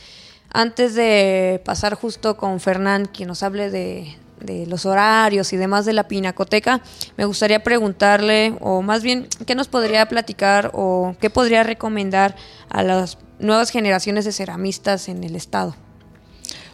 Antes 0.52 0.96
de 0.96 1.62
pasar 1.66 1.96
justo 1.96 2.38
con 2.38 2.60
Fernán, 2.60 3.06
quien 3.06 3.28
nos 3.28 3.44
hable 3.44 3.70
de, 3.70 4.16
los 4.40 4.86
horarios 4.86 5.52
y 5.54 5.58
demás 5.58 5.86
de 5.86 5.94
la 5.94 6.08
pinacoteca, 6.08 6.82
me 7.18 7.26
gustaría 7.26 7.64
preguntarle, 7.64 8.56
o 8.62 8.82
más 8.82 9.04
bien, 9.04 9.28
¿qué 9.46 9.56
nos 9.56 9.68
podría 9.68 10.08
platicar 10.08 10.72
o 10.74 11.16
qué 11.20 11.30
podría 11.30 11.64
recomendar 11.64 12.36
a 12.70 12.84
las 12.84 13.18
nuevas 13.40 13.70
generaciones 13.70 14.26
de 14.26 14.32
ceramistas 14.32 15.10
en 15.10 15.24
el 15.24 15.36
Estado? 15.36 15.76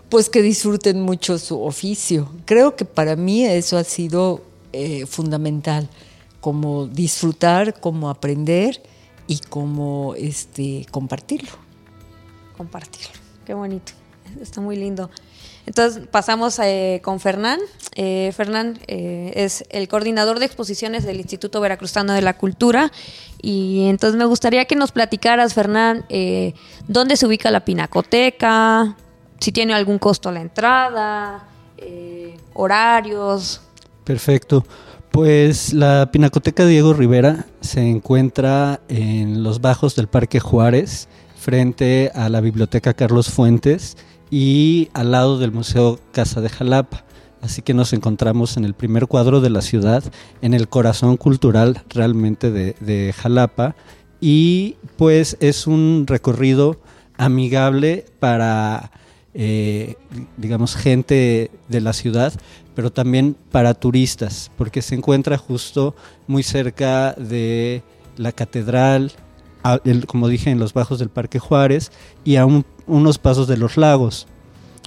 Pues 0.10 0.30
que 0.30 0.42
disfruten 0.42 1.02
mucho 1.02 1.40
su 1.40 1.62
oficio. 1.62 2.32
Creo 2.46 2.76
que 2.76 2.86
para 2.86 3.16
mí 3.16 3.46
eso 3.46 3.78
ha 3.78 3.84
sido 3.84 4.44
eh, 4.72 5.06
fundamental, 5.06 5.90
como 6.40 6.88
disfrutar, 6.88 7.80
como 7.80 8.10
aprender 8.10 8.84
y 9.28 9.40
como 9.40 10.14
este, 10.16 10.86
compartirlo. 10.92 11.52
Compartirlo. 12.58 13.14
Qué 13.46 13.54
bonito, 13.54 13.94
está 14.42 14.62
muy 14.62 14.76
lindo. 14.76 15.10
Entonces 15.66 16.08
pasamos 16.08 16.60
eh, 16.60 17.00
con 17.04 17.20
Fernán. 17.20 17.60
Eh, 17.96 18.34
Fernán 18.36 18.80
eh, 18.88 19.32
es 19.36 19.64
el 19.70 19.88
coordinador 19.88 20.40
de 20.40 20.46
exposiciones 20.46 21.06
del 21.06 21.18
Instituto 21.18 21.62
Veracruzano 21.62 22.14
de 22.14 22.22
la 22.22 22.38
Cultura. 22.38 22.92
Y 23.42 23.88
entonces 23.88 24.18
me 24.18 24.26
gustaría 24.26 24.66
que 24.66 24.76
nos 24.76 24.92
platicaras, 24.92 25.54
Fernán, 25.54 26.06
dónde 26.88 27.18
se 27.18 27.28
ubica 27.28 27.52
la 27.52 27.66
pinacoteca, 27.66 28.96
si 29.40 29.52
tiene 29.52 29.74
algún 29.74 30.00
costo 30.00 30.32
la 30.32 30.40
entrada, 30.40 31.46
horarios. 32.54 33.62
Perfecto. 34.06 34.66
Pues 35.12 35.74
la 35.74 36.10
Pinacoteca 36.10 36.66
Diego 36.66 36.94
Rivera 36.94 37.46
se 37.60 37.82
encuentra 37.82 38.80
en 38.88 39.44
los 39.44 39.60
bajos 39.60 39.96
del 39.96 40.08
Parque 40.08 40.40
Juárez 40.40 41.10
frente 41.36 42.12
a 42.16 42.30
la 42.30 42.40
Biblioteca 42.40 42.94
Carlos 42.94 43.30
Fuentes 43.30 43.98
y 44.34 44.90
al 44.94 45.12
lado 45.12 45.38
del 45.38 45.52
Museo 45.52 46.00
Casa 46.12 46.42
de 46.42 46.50
Jalapa. 46.50 47.04
Así 47.44 47.62
que 47.62 47.76
nos 47.76 47.94
encontramos 47.94 48.58
en 48.58 48.66
el 48.66 48.74
primer 48.74 49.06
cuadro 49.06 49.42
de 49.42 49.52
la 49.52 49.62
ciudad, 49.62 50.04
en 50.42 50.56
el 50.56 50.68
corazón 50.68 51.18
cultural 51.18 51.84
realmente 51.88 52.50
de, 52.50 53.14
Jalapa. 53.16 53.76
Y 54.20 54.78
pues 54.98 55.38
es 55.40 55.68
un 55.68 56.06
recorrido 56.08 56.82
amigable 57.16 58.06
para, 58.20 58.90
eh, 59.36 59.98
digamos, 60.38 60.76
gente 60.78 61.52
de 61.68 61.82
la 61.82 61.94
ciudad, 61.94 62.34
pero 62.74 62.92
también 62.92 63.36
para 63.52 63.76
turistas, 63.76 64.50
porque 64.58 64.82
se 64.82 64.96
encuentra 64.96 65.38
justo 65.38 65.94
muy 66.26 66.42
cerca 66.42 67.14
de 67.14 67.84
la 68.18 68.32
catedral, 68.32 69.12
como 70.08 70.28
dije, 70.28 70.50
en 70.50 70.58
los 70.58 70.74
bajos 70.74 70.98
del 70.98 71.10
Parque 71.10 71.38
Juárez 71.38 71.92
y 72.26 72.38
a 72.38 72.48
unos 72.88 73.18
pasos 73.18 73.48
de 73.48 73.58
los 73.58 73.78
lagos. 73.78 74.28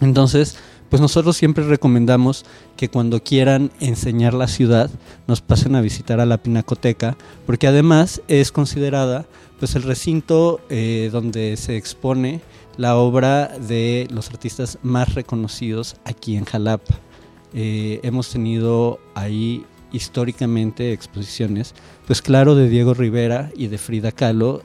Entonces, 0.00 0.58
pues 0.88 1.02
nosotros 1.02 1.36
siempre 1.36 1.64
recomendamos 1.64 2.44
que 2.76 2.88
cuando 2.88 3.22
quieran 3.22 3.70
enseñar 3.80 4.34
la 4.34 4.46
ciudad 4.46 4.90
nos 5.26 5.40
pasen 5.40 5.74
a 5.74 5.80
visitar 5.80 6.20
a 6.20 6.26
la 6.26 6.38
Pinacoteca, 6.38 7.16
porque 7.44 7.66
además 7.66 8.22
es 8.28 8.52
considerada 8.52 9.26
pues 9.58 9.74
el 9.74 9.82
recinto 9.82 10.60
eh, 10.68 11.08
donde 11.10 11.56
se 11.56 11.76
expone 11.76 12.40
la 12.76 12.96
obra 12.96 13.48
de 13.58 14.06
los 14.10 14.28
artistas 14.28 14.78
más 14.82 15.14
reconocidos 15.14 15.96
aquí 16.04 16.36
en 16.36 16.44
Jalapa. 16.44 16.94
Eh, 17.54 18.00
hemos 18.02 18.30
tenido 18.30 19.00
ahí 19.14 19.64
históricamente 19.92 20.92
exposiciones, 20.92 21.74
pues 22.06 22.20
claro, 22.20 22.54
de 22.54 22.68
Diego 22.68 22.92
Rivera 22.92 23.50
y 23.56 23.68
de 23.68 23.78
Frida 23.78 24.12
Kahlo, 24.12 24.62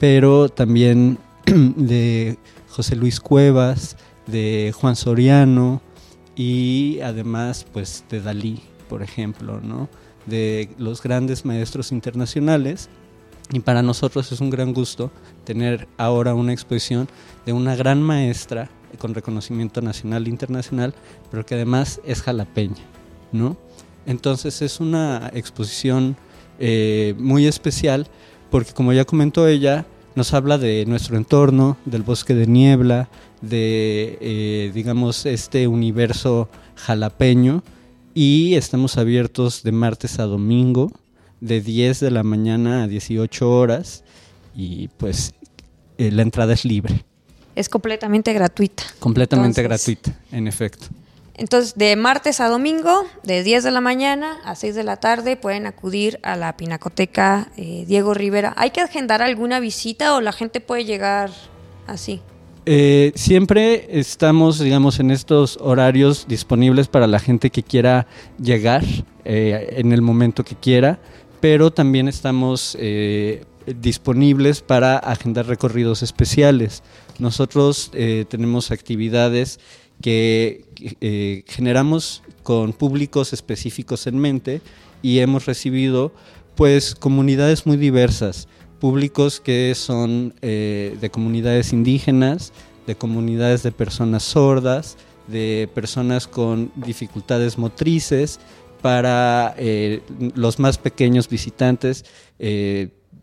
pero 0.00 0.48
también 0.48 1.18
de 1.76 2.38
José 2.68 2.96
Luis 2.96 3.20
Cuevas, 3.20 3.96
de 4.26 4.72
Juan 4.74 4.96
Soriano 4.96 5.80
y 6.34 6.98
además 7.00 7.66
pues 7.72 8.04
de 8.10 8.20
Dalí, 8.20 8.62
por 8.88 9.02
ejemplo, 9.02 9.60
¿no? 9.60 9.88
de 10.26 10.68
los 10.76 11.02
grandes 11.02 11.44
maestros 11.44 11.92
internacionales. 11.92 12.88
Y 13.52 13.60
para 13.60 13.80
nosotros 13.82 14.32
es 14.32 14.40
un 14.40 14.50
gran 14.50 14.74
gusto 14.74 15.12
tener 15.44 15.86
ahora 15.98 16.34
una 16.34 16.52
exposición 16.52 17.08
de 17.44 17.52
una 17.52 17.76
gran 17.76 18.02
maestra 18.02 18.68
con 18.98 19.14
reconocimiento 19.14 19.80
nacional 19.80 20.26
e 20.26 20.30
internacional, 20.30 20.94
pero 21.30 21.46
que 21.46 21.54
además 21.54 22.00
es 22.04 22.22
jalapeña, 22.22 22.82
¿no? 23.30 23.56
Entonces 24.04 24.62
es 24.62 24.80
una 24.80 25.30
exposición 25.32 26.16
eh, 26.58 27.14
muy 27.18 27.46
especial 27.46 28.08
porque 28.50 28.72
como 28.72 28.92
ya 28.92 29.04
comentó 29.04 29.46
ella, 29.46 29.86
nos 30.16 30.32
habla 30.32 30.58
de 30.58 30.84
nuestro 30.86 31.16
entorno, 31.16 31.76
del 31.84 32.02
bosque 32.02 32.34
de 32.34 32.46
niebla, 32.46 33.08
de, 33.42 34.18
eh, 34.20 34.72
digamos, 34.74 35.26
este 35.26 35.68
universo 35.68 36.48
jalapeño 36.74 37.62
y 38.14 38.54
estamos 38.54 38.96
abiertos 38.96 39.62
de 39.62 39.72
martes 39.72 40.18
a 40.18 40.24
domingo, 40.24 40.90
de 41.40 41.60
10 41.60 42.00
de 42.00 42.10
la 42.10 42.22
mañana 42.22 42.84
a 42.84 42.88
18 42.88 43.50
horas 43.50 44.04
y 44.54 44.88
pues 44.88 45.34
eh, 45.98 46.10
la 46.10 46.22
entrada 46.22 46.54
es 46.54 46.64
libre. 46.64 47.04
Es 47.54 47.68
completamente 47.68 48.32
gratuita. 48.32 48.84
Completamente 48.98 49.62
gratuita, 49.62 50.18
en 50.32 50.48
efecto. 50.48 50.86
Entonces, 51.38 51.74
de 51.74 51.96
martes 51.96 52.40
a 52.40 52.48
domingo, 52.48 53.04
de 53.22 53.42
10 53.42 53.64
de 53.64 53.70
la 53.70 53.82
mañana 53.82 54.38
a 54.44 54.54
6 54.54 54.74
de 54.74 54.84
la 54.84 54.96
tarde, 54.96 55.36
pueden 55.36 55.66
acudir 55.66 56.18
a 56.22 56.34
la 56.34 56.56
Pinacoteca 56.56 57.48
eh, 57.58 57.84
Diego 57.86 58.14
Rivera. 58.14 58.54
¿Hay 58.56 58.70
que 58.70 58.80
agendar 58.80 59.20
alguna 59.20 59.60
visita 59.60 60.14
o 60.14 60.22
la 60.22 60.32
gente 60.32 60.62
puede 60.62 60.86
llegar 60.86 61.30
así? 61.86 62.22
Eh, 62.64 63.12
siempre 63.16 63.86
estamos, 63.90 64.58
digamos, 64.58 64.98
en 64.98 65.10
estos 65.10 65.58
horarios 65.60 66.26
disponibles 66.26 66.88
para 66.88 67.06
la 67.06 67.18
gente 67.18 67.50
que 67.50 67.62
quiera 67.62 68.06
llegar 68.42 68.82
eh, 69.26 69.74
en 69.76 69.92
el 69.92 70.00
momento 70.00 70.42
que 70.42 70.56
quiera, 70.56 70.98
pero 71.40 71.70
también 71.70 72.08
estamos 72.08 72.76
disponibles 73.66 74.62
para 74.62 74.96
agendar 74.96 75.46
recorridos 75.46 76.02
especiales. 76.02 76.82
Nosotros 77.18 77.92
tenemos 78.28 78.70
actividades 78.70 79.60
que 80.00 80.64
eh, 81.00 81.44
generamos 81.46 82.22
con 82.42 82.72
públicos 82.72 83.32
específicos 83.32 84.06
en 84.06 84.18
mente 84.18 84.60
y 85.02 85.18
hemos 85.18 85.46
recibido 85.46 86.12
pues 86.54 86.94
comunidades 86.94 87.66
muy 87.66 87.76
diversas, 87.76 88.48
públicos 88.78 89.40
que 89.40 89.74
son 89.74 90.34
eh, 90.42 90.96
de 91.00 91.10
comunidades 91.10 91.72
indígenas, 91.72 92.52
de 92.86 92.94
comunidades 92.94 93.62
de 93.62 93.72
personas 93.72 94.22
sordas, 94.22 94.96
de 95.26 95.68
personas 95.74 96.26
con 96.26 96.70
dificultades 96.76 97.58
motrices, 97.58 98.38
para 98.80 99.54
eh, 99.58 100.02
los 100.34 100.58
más 100.60 100.78
pequeños 100.78 101.28
visitantes, 101.28 102.04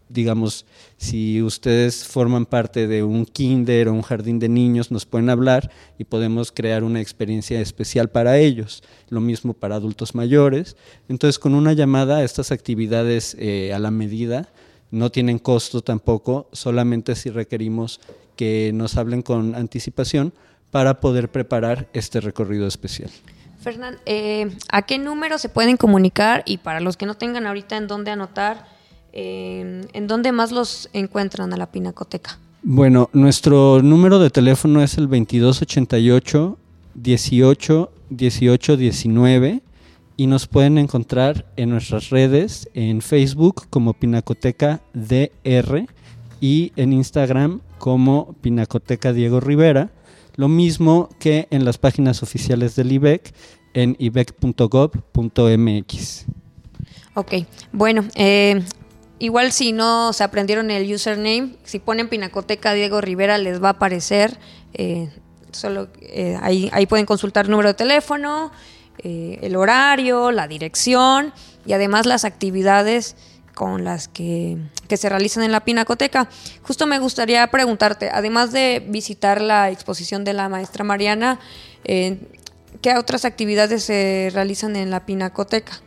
digamos, 0.10 0.66
si 1.04 1.42
ustedes 1.42 2.08
forman 2.08 2.46
parte 2.46 2.88
de 2.88 3.04
un 3.04 3.26
kinder 3.26 3.90
o 3.90 3.94
un 3.94 4.04
jardín 4.04 4.40
de 4.40 4.48
niños, 4.48 4.90
nos 4.90 5.06
pueden 5.06 5.30
hablar 5.30 5.70
y 5.98 6.06
podemos 6.06 6.54
crear 6.54 6.86
una 6.86 7.02
experiencia 7.02 7.60
especial 7.60 8.10
para 8.10 8.38
ellos. 8.38 8.84
Lo 9.10 9.20
mismo 9.20 9.54
para 9.54 9.76
adultos 9.76 10.16
mayores. 10.16 10.78
Entonces, 11.10 11.40
con 11.40 11.56
una 11.56 11.74
llamada, 11.74 12.24
estas 12.24 12.54
actividades 12.54 13.36
eh, 13.38 13.74
a 13.74 13.80
la 13.80 13.92
medida 13.92 14.48
no 14.92 15.12
tienen 15.12 15.40
costo 15.40 15.82
tampoco, 15.82 16.48
solamente 16.54 17.16
si 17.16 17.30
requerimos 17.30 18.00
que 18.38 18.72
nos 18.74 18.96
hablen 18.96 19.24
con 19.24 19.56
anticipación 19.56 20.34
para 20.72 21.02
poder 21.02 21.30
preparar 21.30 21.90
este 21.92 22.22
recorrido 22.22 22.66
especial. 22.66 23.12
Fernán, 23.60 23.98
eh, 24.06 24.56
¿a 24.72 24.84
qué 24.84 25.00
número 25.00 25.38
se 25.38 25.50
pueden 25.50 25.76
comunicar? 25.76 26.44
Y 26.46 26.60
para 26.60 26.80
los 26.80 26.96
que 26.96 27.06
no 27.06 27.16
tengan 27.16 27.46
ahorita 27.46 27.76
en 27.76 27.88
dónde 27.88 28.12
anotar, 28.12 28.73
¿en 29.14 30.08
dónde 30.08 30.32
más 30.32 30.52
los 30.52 30.90
encuentran 30.94 31.54
a 31.54 31.58
la 31.58 31.72
Pinacoteca? 31.72 32.40
Bueno, 32.64 33.10
nuestro 33.14 33.82
número 33.82 34.20
de 34.20 34.30
teléfono 34.30 34.82
es 34.82 34.98
el 34.98 35.10
2288 35.10 36.58
18 36.96 37.92
18 38.10 38.78
19 38.78 39.62
y 40.16 40.28
nos 40.28 40.48
pueden 40.48 40.78
encontrar 40.78 41.46
en 41.58 41.72
nuestras 41.72 42.10
redes 42.10 42.70
en 42.74 43.02
Facebook 43.02 43.68
como 43.70 43.94
Pinacoteca 43.94 44.82
DR 44.94 45.88
y 46.40 46.72
en 46.76 46.94
Instagram 46.94 47.62
como 47.80 48.34
Pinacoteca 48.42 49.12
Diego 49.12 49.40
Rivera, 49.40 49.92
lo 50.36 50.48
mismo 50.48 51.10
que 51.20 51.48
en 51.52 51.66
las 51.66 51.78
páginas 51.78 52.24
oficiales 52.24 52.76
del 52.76 52.92
IBEC 52.92 53.34
en 53.74 53.96
ibec.gov.mx. 54.00 54.66
Ok, 57.16 57.34
bueno, 57.72 58.06
eh, 58.16 58.64
Igual 59.20 59.52
si 59.52 59.72
no 59.72 60.12
se 60.12 60.24
aprendieron 60.24 60.72
el 60.72 60.92
username, 60.92 61.56
si 61.64 61.80
ponen 61.80 62.10
Pinacoteca 62.10 62.74
Diego 62.74 63.00
Rivera 63.00 63.38
les 63.38 63.62
va 63.64 63.70
a 63.70 63.72
aparecer. 63.72 64.40
Eh, 64.74 65.10
solo 65.52 65.90
eh, 66.02 66.38
ahí, 66.42 66.70
ahí, 66.74 66.88
pueden 66.88 67.06
consultar 67.06 67.46
el 67.46 67.52
número 67.52 67.70
de 67.70 67.76
teléfono, 67.76 68.52
eh, 68.98 69.40
el 69.42 69.56
horario, 69.56 70.32
la 70.32 70.48
dirección 70.48 71.32
y 71.66 71.74
además 71.74 72.06
las 72.06 72.26
actividades 72.26 73.16
con 73.54 73.84
las 73.84 74.08
que, 74.08 74.58
que, 74.88 74.98
se 74.98 75.10
realizan 75.10 75.44
en 75.44 75.52
la 75.52 75.64
Pinacoteca. 75.64 76.28
Justo 76.64 76.88
me 76.88 76.98
gustaría 76.98 77.46
preguntarte, 77.52 78.10
además 78.12 78.52
de 78.52 78.84
visitar 78.90 79.42
la 79.42 79.70
exposición 79.70 80.24
de 80.24 80.34
la 80.34 80.50
maestra 80.50 80.84
Mariana, 80.84 81.40
¿qué 81.84 82.98
otras 82.98 83.26
actividades 83.26 83.84
se 83.84 84.32
realizan 84.34 84.76
en 84.76 84.90
la 84.90 85.06
Pinacoteca? 85.06 85.82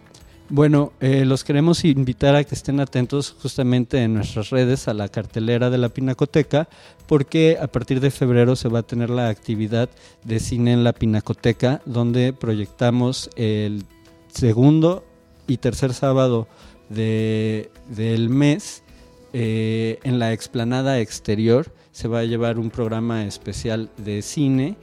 Bueno, 0.49 0.93
eh, 1.01 1.25
los 1.25 1.43
queremos 1.43 1.85
invitar 1.85 2.37
a 2.37 2.45
que 2.45 2.55
estén 2.55 2.79
atentos 2.79 3.35
justamente 3.43 4.01
en 4.05 4.15
nuestras 4.15 4.51
redes 4.51 4.87
a 4.87 4.95
la 4.95 5.09
cartelera 5.09 5.71
de 5.71 5.79
la 5.79 5.89
Pinacoteca, 5.89 6.69
porque 7.09 7.59
a 7.61 7.67
partir 7.67 7.99
de 7.99 8.13
febrero 8.13 8.55
se 8.55 8.69
va 8.69 8.81
a 8.81 8.83
tener 8.85 9.11
la 9.11 9.29
actividad 9.29 9.89
de 10.23 10.39
cine 10.39 10.73
en 10.73 10.85
la 10.85 10.93
Pinacoteca, 10.93 11.83
donde 11.85 12.33
proyectamos 12.33 13.29
el 13.35 13.83
segundo 14.29 15.05
y 15.49 15.57
tercer 15.57 15.93
sábado 15.93 16.47
del 16.89 18.29
mes 18.29 18.85
eh, 19.33 19.99
en 20.05 20.21
la 20.21 20.33
explanada 20.33 21.01
exterior. 21.01 21.73
Se 21.91 22.07
va 22.07 22.21
a 22.21 22.25
llevar 22.25 22.61
un 22.61 22.71
programa 22.71 23.25
especial 23.25 23.91
de 23.97 24.23
cine 24.23 24.77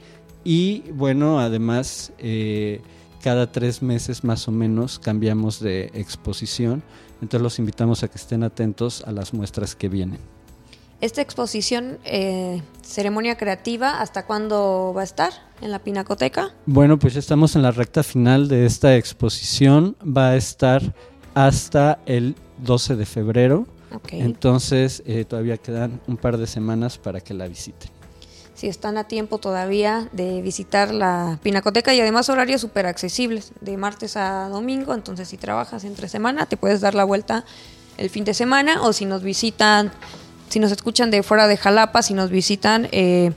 y 0.44 0.82
bueno, 0.92 1.40
además... 1.40 2.12
Eh, 2.18 2.82
cada 3.24 3.50
tres 3.50 3.80
meses 3.80 4.22
más 4.22 4.48
o 4.48 4.52
menos 4.52 4.98
cambiamos 4.98 5.58
de 5.58 5.90
exposición, 5.94 6.82
entonces 7.22 7.40
los 7.40 7.58
invitamos 7.58 8.02
a 8.02 8.08
que 8.08 8.18
estén 8.18 8.42
atentos 8.42 9.02
a 9.06 9.12
las 9.12 9.32
muestras 9.32 9.74
que 9.74 9.88
vienen. 9.88 10.18
Esta 11.00 11.22
exposición, 11.22 11.96
eh, 12.04 12.60
ceremonia 12.82 13.38
creativa, 13.38 14.02
¿hasta 14.02 14.26
cuándo 14.26 14.92
va 14.94 15.00
a 15.00 15.04
estar 15.04 15.32
en 15.62 15.70
la 15.70 15.78
Pinacoteca? 15.78 16.54
Bueno, 16.66 16.98
pues 16.98 17.14
ya 17.14 17.20
estamos 17.20 17.56
en 17.56 17.62
la 17.62 17.70
recta 17.70 18.02
final 18.02 18.46
de 18.46 18.66
esta 18.66 18.94
exposición, 18.94 19.96
va 20.04 20.28
a 20.28 20.36
estar 20.36 20.94
hasta 21.32 22.00
el 22.04 22.36
12 22.58 22.96
de 22.96 23.06
febrero, 23.06 23.66
entonces 24.10 25.02
eh, 25.06 25.24
todavía 25.24 25.56
quedan 25.56 26.02
un 26.06 26.18
par 26.18 26.36
de 26.36 26.46
semanas 26.46 26.98
para 26.98 27.22
que 27.22 27.32
la 27.32 27.48
visiten 27.48 27.93
si 28.54 28.68
están 28.68 28.98
a 28.98 29.04
tiempo 29.04 29.38
todavía 29.38 30.08
de 30.12 30.40
visitar 30.42 30.94
la 30.94 31.38
Pinacoteca 31.42 31.92
y 31.92 32.00
además 32.00 32.28
horarios 32.28 32.60
súper 32.60 32.86
accesibles, 32.86 33.52
de 33.60 33.76
martes 33.76 34.16
a 34.16 34.48
domingo, 34.48 34.94
entonces 34.94 35.28
si 35.28 35.36
trabajas 35.36 35.84
entre 35.84 36.08
semana 36.08 36.46
te 36.46 36.56
puedes 36.56 36.80
dar 36.80 36.94
la 36.94 37.04
vuelta 37.04 37.44
el 37.96 38.10
fin 38.10 38.24
de 38.24 38.34
semana 38.34 38.82
o 38.82 38.92
si 38.92 39.06
nos 39.06 39.22
visitan, 39.22 39.92
si 40.48 40.60
nos 40.60 40.72
escuchan 40.72 41.10
de 41.10 41.22
fuera 41.22 41.48
de 41.48 41.56
Jalapa, 41.56 42.02
si 42.02 42.14
nos 42.14 42.30
visitan 42.30 42.88
eh, 42.92 43.32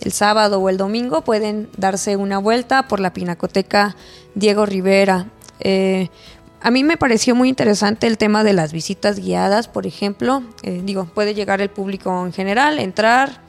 el 0.00 0.12
sábado 0.12 0.60
o 0.60 0.68
el 0.68 0.76
domingo, 0.76 1.22
pueden 1.22 1.68
darse 1.76 2.16
una 2.16 2.38
vuelta 2.38 2.88
por 2.88 3.00
la 3.00 3.12
Pinacoteca 3.12 3.96
Diego 4.34 4.66
Rivera. 4.66 5.26
Eh, 5.60 6.08
a 6.62 6.70
mí 6.70 6.84
me 6.84 6.96
pareció 6.96 7.34
muy 7.34 7.48
interesante 7.48 8.06
el 8.06 8.18
tema 8.18 8.44
de 8.44 8.52
las 8.52 8.72
visitas 8.72 9.18
guiadas, 9.18 9.68
por 9.68 9.86
ejemplo. 9.86 10.42
Eh, 10.62 10.82
digo, 10.84 11.06
puede 11.06 11.34
llegar 11.34 11.60
el 11.60 11.70
público 11.70 12.24
en 12.24 12.32
general, 12.32 12.78
entrar 12.78 13.40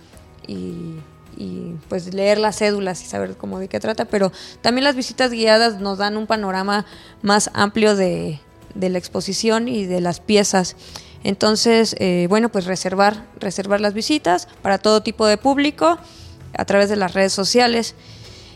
y 0.47 0.95
y 1.41 1.75
pues 1.89 2.13
leer 2.13 2.37
las 2.37 2.59
cédulas 2.59 3.01
y 3.01 3.07
saber 3.07 3.35
cómo 3.35 3.57
de 3.57 3.67
qué 3.67 3.79
trata, 3.79 4.05
pero 4.05 4.31
también 4.61 4.83
las 4.83 4.95
visitas 4.95 5.31
guiadas 5.31 5.79
nos 5.79 5.97
dan 5.97 6.15
un 6.15 6.27
panorama 6.27 6.85
más 7.23 7.49
amplio 7.53 7.95
de, 7.95 8.39
la 8.75 8.97
exposición 8.97 9.67
y 9.67 9.85
de 9.85 10.01
las 10.01 10.19
piezas. 10.19 10.75
Entonces, 11.23 11.95
eh, 11.99 12.27
bueno, 12.29 12.49
pues 12.49 12.65
reservar, 12.65 13.25
reservar 13.39 13.81
las 13.81 13.93
visitas 13.93 14.47
para 14.61 14.77
todo 14.77 15.01
tipo 15.01 15.25
de 15.25 15.37
público 15.37 15.97
a 16.53 16.65
través 16.65 16.89
de 16.89 16.95
las 16.95 17.13
redes 17.13 17.33
sociales. 17.33 17.95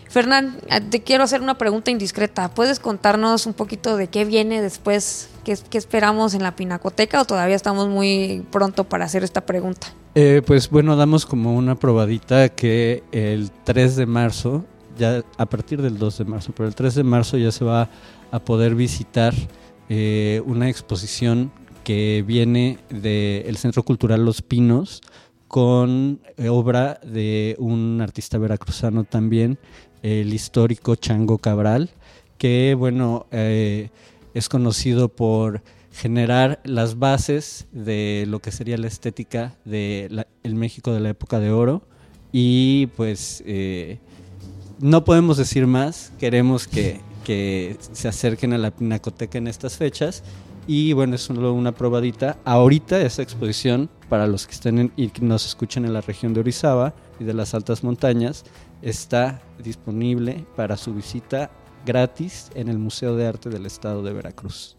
Fernán, 0.09 0.57
eh, 0.69 0.81
te 0.81 1.01
quiero 1.01 1.23
hacer 1.23 1.41
una 1.41 1.57
pregunta 1.57 1.91
indiscreta. 1.91 2.49
¿Puedes 2.49 2.79
contarnos 2.79 3.47
un 3.47 3.53
poquito 3.53 3.97
de 3.97 4.07
qué 4.07 4.25
viene 4.25 4.61
después? 4.61 5.29
¿Qué, 5.43 5.57
qué 5.69 5.77
esperamos 5.77 6.33
en 6.33 6.43
la 6.43 6.55
Pinacoteca 6.55 7.21
o 7.21 7.25
todavía 7.25 7.55
estamos 7.55 7.87
muy 7.87 8.45
pronto 8.51 8.83
para 8.83 9.05
hacer 9.05 9.23
esta 9.23 9.41
pregunta? 9.41 9.87
Eh, 10.17 10.41
pues 10.47 10.69
bueno, 10.69 10.95
damos 10.95 11.25
como 11.25 11.57
una 11.57 11.75
probadita 11.75 12.47
que 12.47 13.03
el 13.11 13.51
3 13.65 13.97
de 13.97 14.05
marzo, 14.05 14.63
ya 14.97 15.25
a 15.37 15.45
partir 15.45 15.81
del 15.81 15.97
2 15.97 16.19
de 16.19 16.23
marzo, 16.23 16.53
pero 16.55 16.69
el 16.69 16.73
3 16.73 16.95
de 16.95 17.03
marzo 17.03 17.37
ya 17.37 17.51
se 17.51 17.65
va 17.65 17.89
a 18.31 18.39
poder 18.39 18.75
visitar 18.75 19.33
eh, 19.89 20.41
una 20.45 20.69
exposición 20.69 21.51
que 21.83 22.23
viene 22.25 22.79
del 22.89 23.57
Centro 23.57 23.83
Cultural 23.83 24.23
Los 24.23 24.41
Pinos 24.41 25.01
con 25.49 26.21
eh, 26.37 26.47
obra 26.47 26.97
de 27.03 27.57
un 27.59 27.99
artista 27.99 28.37
veracruzano 28.37 29.03
también, 29.03 29.59
el 30.01 30.33
histórico 30.33 30.95
Chango 30.95 31.39
Cabral, 31.39 31.89
que 32.37 32.73
bueno, 32.73 33.25
es 33.31 34.49
conocido 34.49 35.09
por 35.09 35.61
generar 35.95 36.59
las 36.65 36.99
bases 36.99 37.67
de 37.71 38.25
lo 38.27 38.39
que 38.39 38.51
sería 38.51 38.77
la 38.77 38.87
estética 38.87 39.55
del 39.63 40.27
el 40.43 40.55
México 40.55 40.91
de 40.91 40.99
la 40.99 41.09
época 41.09 41.39
de 41.39 41.51
oro 41.51 41.87
y 42.33 42.87
pues 42.97 43.41
eh, 43.45 43.99
no 44.79 45.05
podemos 45.05 45.37
decir 45.37 45.67
más, 45.67 46.11
queremos 46.19 46.67
que, 46.67 46.99
se 47.93 48.07
acerquen 48.07 48.53
a 48.53 48.57
la 48.57 48.71
Pinacoteca 48.71 49.37
en 49.37 49.47
estas 49.47 49.77
fechas 49.77 50.21
y 50.67 50.93
bueno, 50.93 51.15
es 51.15 51.21
solo 51.21 51.53
una 51.53 51.71
probadita. 51.71 52.37
Ahorita 52.43 52.99
esa 53.01 53.23
exposición, 53.23 53.89
para 54.09 54.27
los 54.27 54.45
que 54.45 54.53
estén 54.53 54.91
y 54.95 55.11
nos 55.21 55.45
escuchan 55.45 55.85
en 55.85 55.93
la 55.93 56.01
región 56.01 56.33
de 56.33 56.41
Orizaba 56.41 56.93
y 57.19 57.23
de 57.23 57.33
las 57.33 57.53
altas 57.53 57.83
montañas, 57.83 58.43
está 58.81 59.41
disponible 59.63 60.45
para 60.55 60.77
su 60.77 60.93
visita 60.93 61.49
gratis 61.85 62.51
en 62.53 62.67
el 62.67 62.77
Museo 62.77 63.15
de 63.15 63.27
Arte 63.27 63.49
del 63.49 63.65
Estado 63.65 64.03
de 64.03 64.13
Veracruz. 64.13 64.75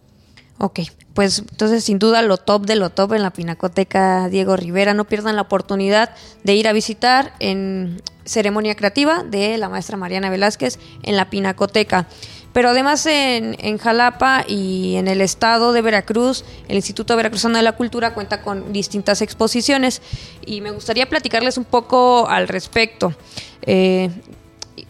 Ok, 0.58 0.80
pues 1.12 1.40
entonces 1.40 1.84
sin 1.84 1.98
duda 1.98 2.22
lo 2.22 2.38
top 2.38 2.64
de 2.64 2.76
lo 2.76 2.88
top 2.88 3.12
en 3.12 3.22
la 3.22 3.30
Pinacoteca 3.30 4.28
Diego 4.28 4.56
Rivera. 4.56 4.94
No 4.94 5.04
pierdan 5.04 5.36
la 5.36 5.42
oportunidad 5.42 6.10
de 6.44 6.54
ir 6.54 6.66
a 6.66 6.72
visitar 6.72 7.34
en 7.40 8.00
ceremonia 8.24 8.74
creativa 8.74 9.22
de 9.22 9.58
la 9.58 9.68
maestra 9.68 9.96
Mariana 9.96 10.30
Velázquez 10.30 10.78
en 11.02 11.16
la 11.16 11.28
Pinacoteca. 11.28 12.06
Pero 12.54 12.70
además 12.70 13.04
en, 13.04 13.54
en, 13.60 13.76
Jalapa 13.76 14.44
y 14.48 14.96
en 14.96 15.08
el 15.08 15.20
estado 15.20 15.74
de 15.74 15.82
Veracruz, 15.82 16.42
el 16.68 16.76
Instituto 16.76 17.14
Veracruzano 17.14 17.58
de 17.58 17.62
la 17.62 17.72
Cultura 17.72 18.14
cuenta 18.14 18.40
con 18.40 18.72
distintas 18.72 19.20
exposiciones 19.20 20.00
y 20.46 20.62
me 20.62 20.70
gustaría 20.70 21.06
platicarles 21.06 21.58
un 21.58 21.64
poco 21.64 22.26
al 22.28 22.48
respecto. 22.48 23.14
Eh, 23.60 24.10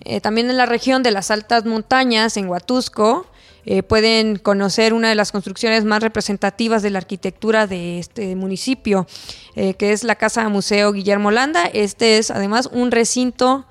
Eh, 0.00 0.20
también 0.20 0.50
en 0.50 0.56
la 0.56 0.66
región 0.66 1.04
de 1.04 1.12
las 1.12 1.30
altas 1.30 1.66
montañas, 1.66 2.36
en 2.36 2.48
Huatusco, 2.48 3.26
eh, 3.64 3.82
pueden 3.82 4.38
conocer 4.38 4.92
una 4.92 5.08
de 5.08 5.14
las 5.14 5.30
construcciones 5.30 5.84
más 5.84 6.02
representativas 6.02 6.82
de 6.82 6.90
la 6.90 6.98
arquitectura 6.98 7.66
de 7.66 7.98
este 7.98 8.34
municipio, 8.36 9.06
que 9.54 9.92
es 9.92 10.04
la 10.04 10.16
Casa 10.16 10.48
Museo 10.48 10.92
Guillermo 10.92 11.30
Landa. 11.30 11.64
Este 11.64 12.18
es 12.18 12.30
además 12.30 12.68
un 12.72 12.90
recinto 12.90 13.66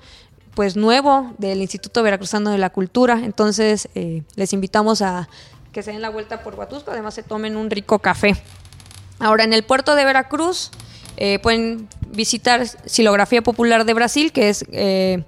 pues 0.56 0.74
nuevo 0.74 1.34
del 1.36 1.60
Instituto 1.60 2.02
Veracruzano 2.02 2.50
de 2.50 2.56
la 2.56 2.70
Cultura. 2.70 3.20
Entonces 3.22 3.90
eh, 3.94 4.22
les 4.36 4.54
invitamos 4.54 5.02
a 5.02 5.28
que 5.70 5.82
se 5.82 5.92
den 5.92 6.00
la 6.00 6.08
vuelta 6.08 6.42
por 6.42 6.54
Huatusco, 6.54 6.90
además 6.90 7.12
se 7.12 7.22
tomen 7.22 7.58
un 7.58 7.70
rico 7.70 7.98
café. 7.98 8.34
Ahora 9.18 9.44
en 9.44 9.52
el 9.52 9.64
puerto 9.64 9.94
de 9.94 10.06
Veracruz 10.06 10.70
eh, 11.18 11.38
pueden 11.40 11.88
visitar 12.08 12.66
Silografía 12.86 13.42
Popular 13.42 13.84
de 13.84 13.92
Brasil, 13.92 14.32
que 14.32 14.48
es 14.48 14.64
eh, 14.72 15.24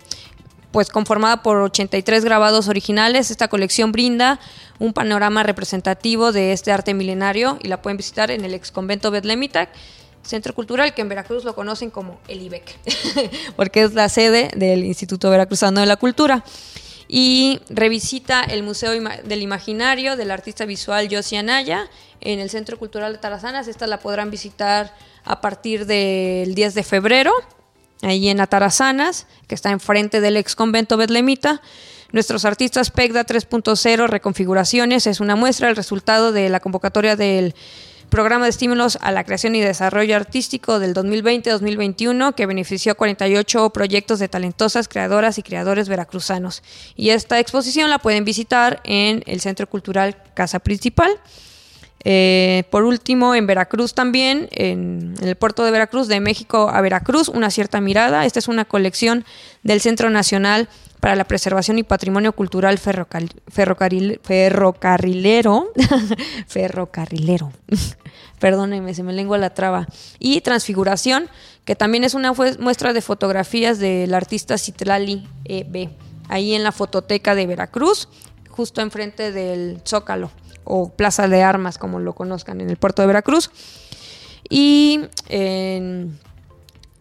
pues 0.73 0.89
conformada 0.89 1.43
por 1.43 1.59
83 1.59 2.25
grabados 2.25 2.69
originales. 2.69 3.31
Esta 3.31 3.49
colección 3.49 3.93
brinda 3.93 4.41
un 4.79 4.95
panorama 4.95 5.43
representativo 5.43 6.33
de 6.33 6.53
este 6.53 6.73
arte 6.73 6.95
milenario 6.95 7.59
y 7.63 7.69
la 7.69 7.83
pueden 7.83 7.99
visitar 7.99 8.31
en 8.31 8.47
el 8.47 8.55
ex 8.55 8.73
convento 8.73 9.11
Betlemitac 9.11 9.69
Centro 10.23 10.55
Cultural, 10.55 10.95
que 10.95 11.03
en 11.03 11.09
Veracruz 11.09 11.45
lo 11.45 11.55
conocen 11.55 11.91
como 11.91 12.21
el 12.29 12.43
IBEC, 12.43 12.79
porque 13.57 13.83
es 13.83 13.95
la 13.95 14.09
sede 14.09 14.51
del 14.55 14.85
Instituto 14.85 15.31
Veracruzano 15.31 15.81
de 15.81 15.87
la 15.87 15.97
Cultura. 15.97 16.45
Y 17.11 17.61
revisita 17.71 18.43
el 18.43 18.63
Museo 18.63 18.93
del 18.93 19.43
Imaginario 19.43 20.17
del 20.17 20.31
artista 20.31 20.67
visual 20.67 21.09
Yossi 21.09 21.37
Anaya 21.37 21.89
en 22.21 22.39
el 22.39 22.51
Centro 22.51 22.79
Cultural 22.79 23.13
de 23.13 23.19
Tarazanas. 23.19 23.67
Esta 23.67 23.87
la 23.87 23.99
podrán 23.99 24.31
visitar 24.31 24.95
a 25.25 25.41
partir 25.41 25.87
del 25.87 26.55
10 26.55 26.75
de 26.75 26.83
febrero, 26.83 27.33
ahí 28.03 28.29
en 28.29 28.41
Atarazanas, 28.41 29.27
que 29.47 29.55
está 29.55 29.71
enfrente 29.71 30.21
del 30.21 30.37
ex 30.37 30.55
convento 30.55 30.99
Betlemita. 30.99 31.63
Nuestros 32.13 32.45
artistas 32.45 32.91
PECDA 32.91 33.27
3.0 33.27 34.07
Reconfiguraciones 34.07 35.07
es 35.07 35.21
una 35.21 35.37
muestra, 35.37 35.69
el 35.69 35.77
resultado 35.77 36.33
de 36.33 36.49
la 36.49 36.61
convocatoria 36.61 37.17
del 37.17 37.55
programa 38.09 38.45
de 38.45 38.51
estímulos 38.51 38.99
a 39.01 39.13
la 39.13 39.25
creación 39.25 39.55
y 39.55 39.61
desarrollo 39.61 40.17
artístico 40.17 40.79
del 40.79 40.95
2020-2021 40.95 42.35
que 42.35 42.47
benefició 42.47 42.93
a 42.93 42.95
48 42.95 43.71
proyectos 43.71 44.19
de 44.19 44.29
talentosas 44.29 44.89
creadoras 44.89 45.39
y 45.39 45.43
creadores 45.43 45.89
veracruzanos. 45.89 46.63
Y 46.97 47.11
esta 47.11 47.39
exposición 47.39 47.91
la 47.91 47.99
pueden 47.99 48.25
visitar 48.25 48.81
en 48.85 49.23
el 49.27 49.41
Centro 49.41 49.69
Cultural 49.69 50.17
Casa 50.35 50.59
Principal. 50.59 51.11
Eh, 52.05 52.65
por 52.71 52.85
último, 52.85 53.35
en 53.35 53.47
Veracruz 53.47 53.93
también, 53.95 54.49
en, 54.53 55.15
el 55.21 55.37
puerto 55.37 55.65
de 55.65 55.71
Veracruz, 55.71 56.09
de 56.09 56.21
México 56.21 56.71
a 56.73 56.81
Veracruz, 56.81 57.29
una 57.29 57.51
cierta 57.51 57.81
mirada. 57.81 58.25
Esta 58.25 58.39
es 58.39 58.49
una 58.49 58.65
colección 58.65 59.25
del 59.63 59.81
Centro 59.81 60.09
Nacional 60.11 60.69
para 61.01 61.17
la 61.17 61.25
Preservación 61.25 61.79
y 61.79 61.83
Patrimonio 61.83 62.33
Cultural 62.33 62.79
ferrocarrilero, 62.79 64.21
ferrocarrilero, 66.47 67.53
perdónenme, 68.41 68.95
se 68.95 69.03
me 69.03 69.13
lengua 69.13 69.39
la 69.39 69.55
traba, 69.55 69.87
y 70.19 70.41
Transfiguración, 70.41 71.29
que 71.65 71.77
también 71.77 72.05
es 72.05 72.15
una 72.15 72.33
muestra 72.33 72.93
de 72.93 73.03
fotografías 73.03 73.79
del 73.79 74.15
artista 74.15 74.59
Citlali 74.59 75.29
E.B., 75.45 75.91
ahí 76.29 76.55
en 76.55 76.63
la 76.63 76.73
fototeca 76.73 77.35
de 77.35 77.47
Veracruz, 77.47 78.09
justo 78.49 78.81
enfrente 78.81 79.33
del 79.33 79.81
Zócalo, 79.87 80.31
o 80.65 80.91
Plaza 80.91 81.29
de 81.29 81.43
Armas, 81.43 81.79
como 81.79 82.01
lo 82.01 82.15
conozcan, 82.15 82.61
en 82.61 82.69
el 82.69 82.77
puerto 82.77 83.03
de 83.03 83.07
Veracruz. 83.07 83.51
Y 84.51 85.01
en 85.29 86.19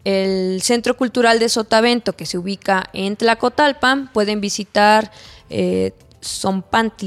el 0.04 0.60
Centro 0.62 0.96
Cultural 0.96 1.38
de 1.38 1.48
Sotavento, 1.48 2.14
que 2.14 2.26
se 2.26 2.38
ubica 2.38 2.88
en 2.92 3.16
Tlacotalpan, 3.16 4.12
pueden 4.12 4.40
visitar 4.40 5.10
eh, 5.50 5.92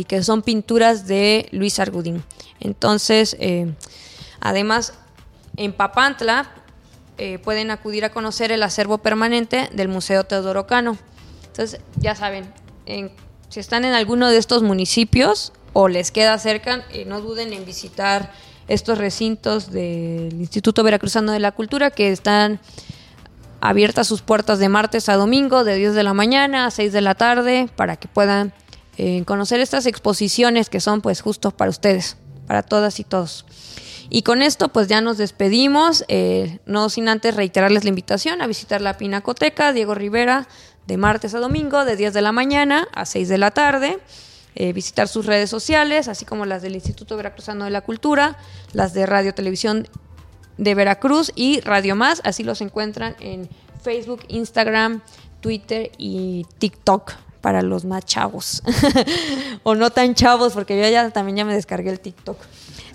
que 0.07 0.23
son 0.23 0.41
pinturas 0.41 1.07
de 1.07 1.47
Luis 1.51 1.79
Argudín. 1.79 2.23
Entonces, 2.59 3.35
eh, 3.39 3.73
además, 4.39 4.93
en 5.57 5.73
Papantla 5.73 6.51
eh, 7.17 7.39
pueden 7.39 7.71
acudir 7.71 8.05
a 8.05 8.11
conocer 8.11 8.51
el 8.51 8.63
acervo 8.63 8.99
permanente 8.99 9.69
del 9.73 9.87
Museo 9.87 10.23
Teodoro 10.23 10.65
Cano. 10.67 10.97
Entonces, 11.47 11.81
ya 11.97 12.15
saben, 12.15 12.51
si 13.49 13.59
están 13.59 13.83
en 13.83 13.93
alguno 13.93 14.29
de 14.29 14.37
estos 14.37 14.63
municipios 14.63 15.51
o 15.73 15.87
les 15.87 16.11
queda 16.11 16.37
cerca, 16.39 16.85
eh, 16.91 17.05
no 17.05 17.21
duden 17.21 17.53
en 17.53 17.65
visitar 17.65 18.31
estos 18.73 18.97
recintos 18.97 19.71
del 19.71 20.33
Instituto 20.33 20.83
Veracruzano 20.83 21.31
de 21.31 21.39
la 21.39 21.51
Cultura 21.51 21.91
que 21.91 22.11
están 22.11 22.59
abiertas 23.59 24.07
sus 24.07 24.21
puertas 24.21 24.59
de 24.59 24.69
martes 24.69 25.09
a 25.09 25.15
domingo, 25.15 25.63
de 25.63 25.75
10 25.75 25.93
de 25.93 26.03
la 26.03 26.13
mañana 26.13 26.65
a 26.65 26.71
6 26.71 26.93
de 26.93 27.01
la 27.01 27.15
tarde, 27.15 27.69
para 27.75 27.97
que 27.97 28.07
puedan 28.07 28.53
eh, 28.97 29.23
conocer 29.25 29.59
estas 29.59 29.85
exposiciones 29.85 30.69
que 30.69 30.79
son 30.79 31.01
pues 31.01 31.21
justos 31.21 31.53
para 31.53 31.69
ustedes, 31.69 32.17
para 32.47 32.63
todas 32.63 32.99
y 32.99 33.03
todos. 33.03 33.45
Y 34.09 34.23
con 34.23 34.41
esto 34.41 34.69
pues 34.69 34.87
ya 34.87 34.99
nos 34.99 35.17
despedimos, 35.17 36.03
eh, 36.07 36.59
no 36.65 36.89
sin 36.89 37.07
antes 37.07 37.35
reiterarles 37.35 37.83
la 37.83 37.89
invitación 37.89 38.41
a 38.41 38.47
visitar 38.47 38.81
la 38.81 38.97
Pinacoteca 38.97 39.73
Diego 39.73 39.95
Rivera 39.95 40.47
de 40.87 40.97
martes 40.97 41.33
a 41.33 41.39
domingo, 41.39 41.85
de 41.85 41.95
10 41.95 42.13
de 42.13 42.21
la 42.21 42.31
mañana 42.31 42.87
a 42.93 43.05
6 43.05 43.29
de 43.29 43.37
la 43.37 43.51
tarde. 43.51 43.99
Eh, 44.55 44.73
visitar 44.73 45.07
sus 45.07 45.25
redes 45.25 45.49
sociales, 45.49 46.09
así 46.09 46.25
como 46.25 46.45
las 46.45 46.61
del 46.61 46.75
Instituto 46.75 47.15
Veracruzano 47.15 47.63
de 47.65 47.71
la 47.71 47.81
Cultura, 47.81 48.37
las 48.73 48.93
de 48.93 49.05
Radio 49.05 49.33
Televisión 49.33 49.87
de 50.57 50.75
Veracruz 50.75 51.31
y 51.35 51.61
Radio 51.61 51.95
Más, 51.95 52.21
así 52.25 52.43
los 52.43 52.59
encuentran 52.59 53.15
en 53.21 53.47
Facebook, 53.81 54.25
Instagram, 54.27 55.01
Twitter 55.39 55.91
y 55.97 56.45
TikTok 56.57 57.13
para 57.39 57.61
los 57.61 57.85
más 57.85 58.05
chavos. 58.05 58.61
o 59.63 59.73
no 59.75 59.89
tan 59.89 60.15
chavos, 60.15 60.53
porque 60.53 60.79
yo 60.79 60.87
ya 60.89 61.09
también 61.09 61.37
ya 61.37 61.45
me 61.45 61.53
descargué 61.53 61.89
el 61.89 61.99
TikTok. 61.99 62.37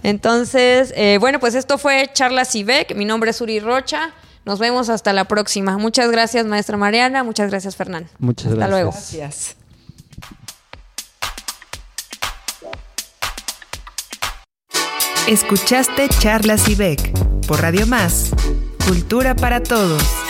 Entonces, 0.03 0.92
eh, 0.95 1.19
bueno, 1.19 1.40
pues 1.40 1.55
esto 1.55 1.79
fue 1.79 2.11
Charlas 2.12 2.53
Beck. 2.64 2.95
Mi 2.95 3.05
nombre 3.05 3.31
es 3.31 3.40
Uri 3.40 3.61
Rocha. 3.61 4.12
Nos 4.45 4.61
vemos 4.61 4.88
hasta 4.88 5.12
la 5.12 5.25
próxima. 5.25 5.77
Muchas 5.79 6.11
gracias, 6.11 6.47
maestra 6.47 6.77
Mariana. 6.77 7.25
Muchas 7.25 7.51
gracias, 7.51 7.75
Fernán. 7.75 8.09
Muchas 8.19 8.55
gracias. 8.55 8.62
Hasta 8.62 8.71
luego. 8.71 8.90
Gracias. 8.92 9.57
Escuchaste 15.27 16.09
Charlas 16.09 16.69
Beck 16.77 17.01
por 17.49 17.61
Radio 17.61 17.85
Más. 17.89 18.31
Cultura 18.87 19.35
para 19.35 19.61
todos. 19.61 20.26